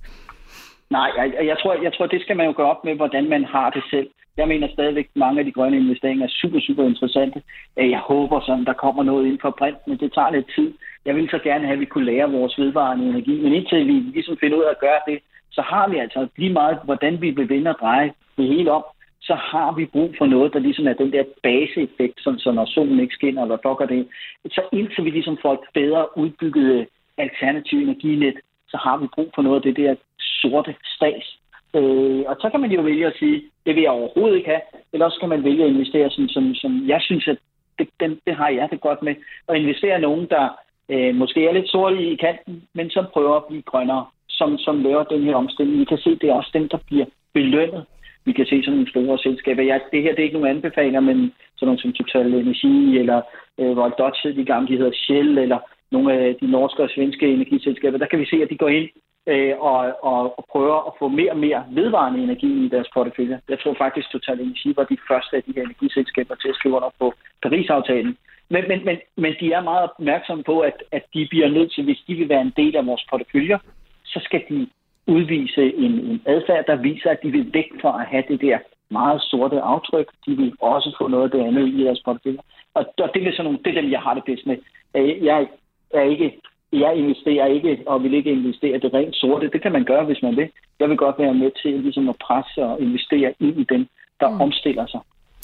[0.90, 3.44] Nej, jeg, jeg, tror, jeg tror, det skal man jo gøre op med, hvordan man
[3.44, 4.08] har det selv.
[4.36, 7.42] Jeg mener stadigvæk, at mange af de grønne investeringer er super, super interessante.
[7.76, 10.72] Jeg håber, sådan, der kommer noget ind for brint, men det tager lidt tid.
[11.04, 13.92] Jeg vil så gerne have, at vi kunne lære vores vedvarende energi, men indtil vi
[13.92, 15.18] ligesom finder ud af at gøre det,
[15.50, 18.84] så har vi altså lige meget, hvordan vi vil vinde og dreje det hele om,
[19.30, 22.66] så har vi brug for noget, der ligesom er den der baseeffekt, som så når
[22.74, 24.08] solen ikke skinner, eller dokker det.
[24.56, 26.86] Så indtil vi ligesom får et bedre udbygget øh,
[27.18, 28.36] alternativ energinet,
[28.68, 29.94] så har vi brug for noget af det der
[30.40, 31.26] sorte stas.
[31.78, 34.64] Øh, og så kan man jo vælge at sige, det vil jeg overhovedet ikke have,
[34.92, 37.38] eller også kan man vælge at investere, som, som, som jeg synes, at
[37.78, 39.14] det, det, det har jeg det godt med,
[39.48, 40.44] at investere i nogen, der
[40.88, 44.82] øh, måske er lidt sorte i kanten, men som prøver at blive grønnere, som, som
[44.82, 45.78] laver den her omstilling.
[45.80, 47.84] Vi kan se, det er også dem, der bliver belønnet.
[48.24, 49.62] Vi kan se sådan nogle store selskaber.
[49.62, 53.20] Ja, det her det er ikke nogen anbefalinger, men sådan nogle som Total Energi, eller
[53.60, 55.58] øh, Royal Dutch, de gamle, de hedder Shell, eller
[55.90, 58.88] nogle af de norske og svenske energiselskaber, der kan vi se, at de går ind
[59.26, 63.40] øh, og, og, og prøver at få mere og mere vedvarende energi i deres portefølje.
[63.48, 66.76] Jeg tror faktisk, Total Energi var de første af de her energiselskaber til at skrive
[66.76, 68.16] under på Paris-aftalen.
[68.50, 71.84] Men, men, men, men de er meget opmærksomme på, at, at de bliver nødt til,
[71.84, 73.58] hvis de vil være en del af vores porteføljer,
[74.04, 74.68] så skal de
[75.06, 78.58] udvise en, en adfærd, der viser, at de vil væk fra at have det der
[78.90, 80.08] meget sorte aftryk.
[80.26, 82.38] De vil også få noget af det andet i deres portefølje.
[82.74, 84.56] Og, og det, er sådan nogle, det er dem, jeg har det bedst med.
[85.22, 85.48] Jeg
[85.94, 86.40] er ikke
[86.72, 89.50] jeg investerer ikke og vil ikke investere det rent sorte.
[89.50, 90.48] Det kan man gøre, hvis man vil.
[90.80, 93.86] Jeg vil godt være med til ligesom at presse og investere ind i dem,
[94.20, 94.40] der mm.
[94.40, 95.00] omstiller sig.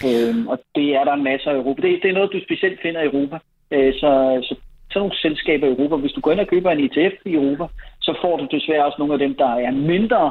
[0.09, 1.83] Øhm, og det er der en masse af Europa.
[1.83, 3.39] Det, det er noget, du specielt finder i Europa.
[3.71, 4.11] Øh, så,
[4.43, 4.55] så
[4.91, 7.65] sådan nogle selskaber i Europa, hvis du går ind og køber en ETF i Europa,
[8.07, 10.23] så får du desværre også nogle af dem, der er mindre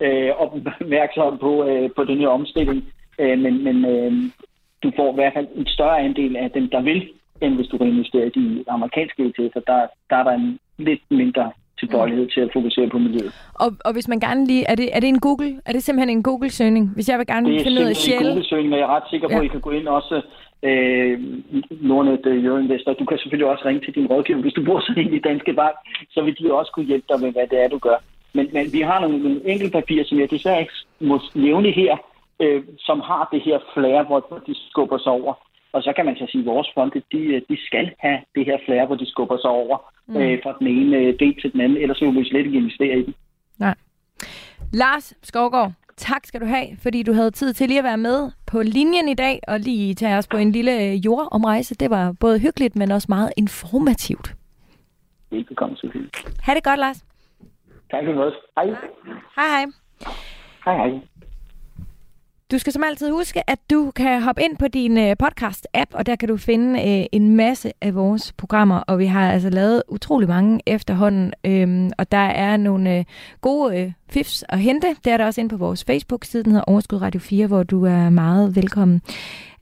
[0.00, 2.80] øh, opmærksomme på, øh, på den her omstilling.
[3.18, 4.12] Øh, men men øh,
[4.82, 7.00] du får i hvert fald en større andel af dem, der vil
[7.40, 9.62] end hvis du reinvesterer i de amerikanske ETF'er.
[9.66, 9.78] Der,
[10.10, 13.32] der er der en lidt mindre tilbøjelighed til at fokusere på miljøet.
[13.54, 14.64] Og, og hvis man gerne lige...
[14.68, 15.60] Er det, er det en Google?
[15.66, 16.90] Er det simpelthen en Google-søgning?
[16.94, 18.18] Hvis jeg vil gerne finde ud af Shell...
[18.18, 19.38] Det er en Google-søgning, men jeg er ret sikker på, ja.
[19.38, 20.22] at I kan gå ind også
[20.68, 21.20] øh,
[21.70, 22.92] Nordnet Euroinvestor.
[22.92, 24.40] Du kan selvfølgelig også ringe til din rådgiver.
[24.40, 25.76] Hvis du bor sådan en i Danske Bank,
[26.10, 27.98] så vil de også kunne hjælpe dig med, hvad det er, du gør.
[28.34, 31.96] Men, men vi har nogle, nogle enkelte papirer, som jeg desværre ikke må nævne her,
[32.40, 35.34] øh, som har det her flære, hvor de skubber sig over.
[35.72, 38.58] Og så kan man så sige, at vores fonde, de, de skal have det her
[38.66, 40.16] flere, hvor de skubber sig over mm.
[40.16, 41.78] øh, fra den ene øh, del til den anden.
[41.78, 43.14] Ellers vil vi slet ikke investere i dem.
[43.58, 43.74] Nej.
[44.72, 48.30] Lars Skovgaard, tak skal du have, fordi du havde tid til lige at være med
[48.46, 51.74] på linjen i dag, og lige tage os på en lille øh, jordomrejse.
[51.74, 54.34] Det var både hyggeligt, men også meget informativt.
[55.30, 56.10] Velbekomme, Sofie.
[56.40, 57.04] Ha' det godt, Lars.
[57.90, 58.30] Tak for.
[58.56, 58.66] Hej.
[59.36, 59.64] Hej, hej.
[60.64, 61.00] Hej, hej.
[62.52, 66.06] Du skal som altid huske, at du kan hoppe ind på din øh, podcast-app, og
[66.06, 69.82] der kan du finde øh, en masse af vores programmer, og vi har altså lavet
[69.88, 73.04] utrolig mange efterhånden, øhm, og der er nogle øh,
[73.40, 74.96] gode øh, fifs at hente.
[75.04, 77.84] Det er der også inde på vores Facebook-side, den hedder Overskud Radio 4, hvor du
[77.84, 79.02] er meget velkommen.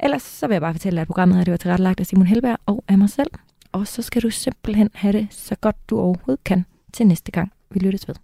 [0.00, 2.26] Ellers så vil jeg bare fortælle dig, at programmet her det var tilrettelagt af Simon
[2.26, 3.30] Helberg og af mig selv.
[3.72, 7.52] Og så skal du simpelthen have det så godt du overhovedet kan til næste gang,
[7.70, 8.14] vi lyttes ved.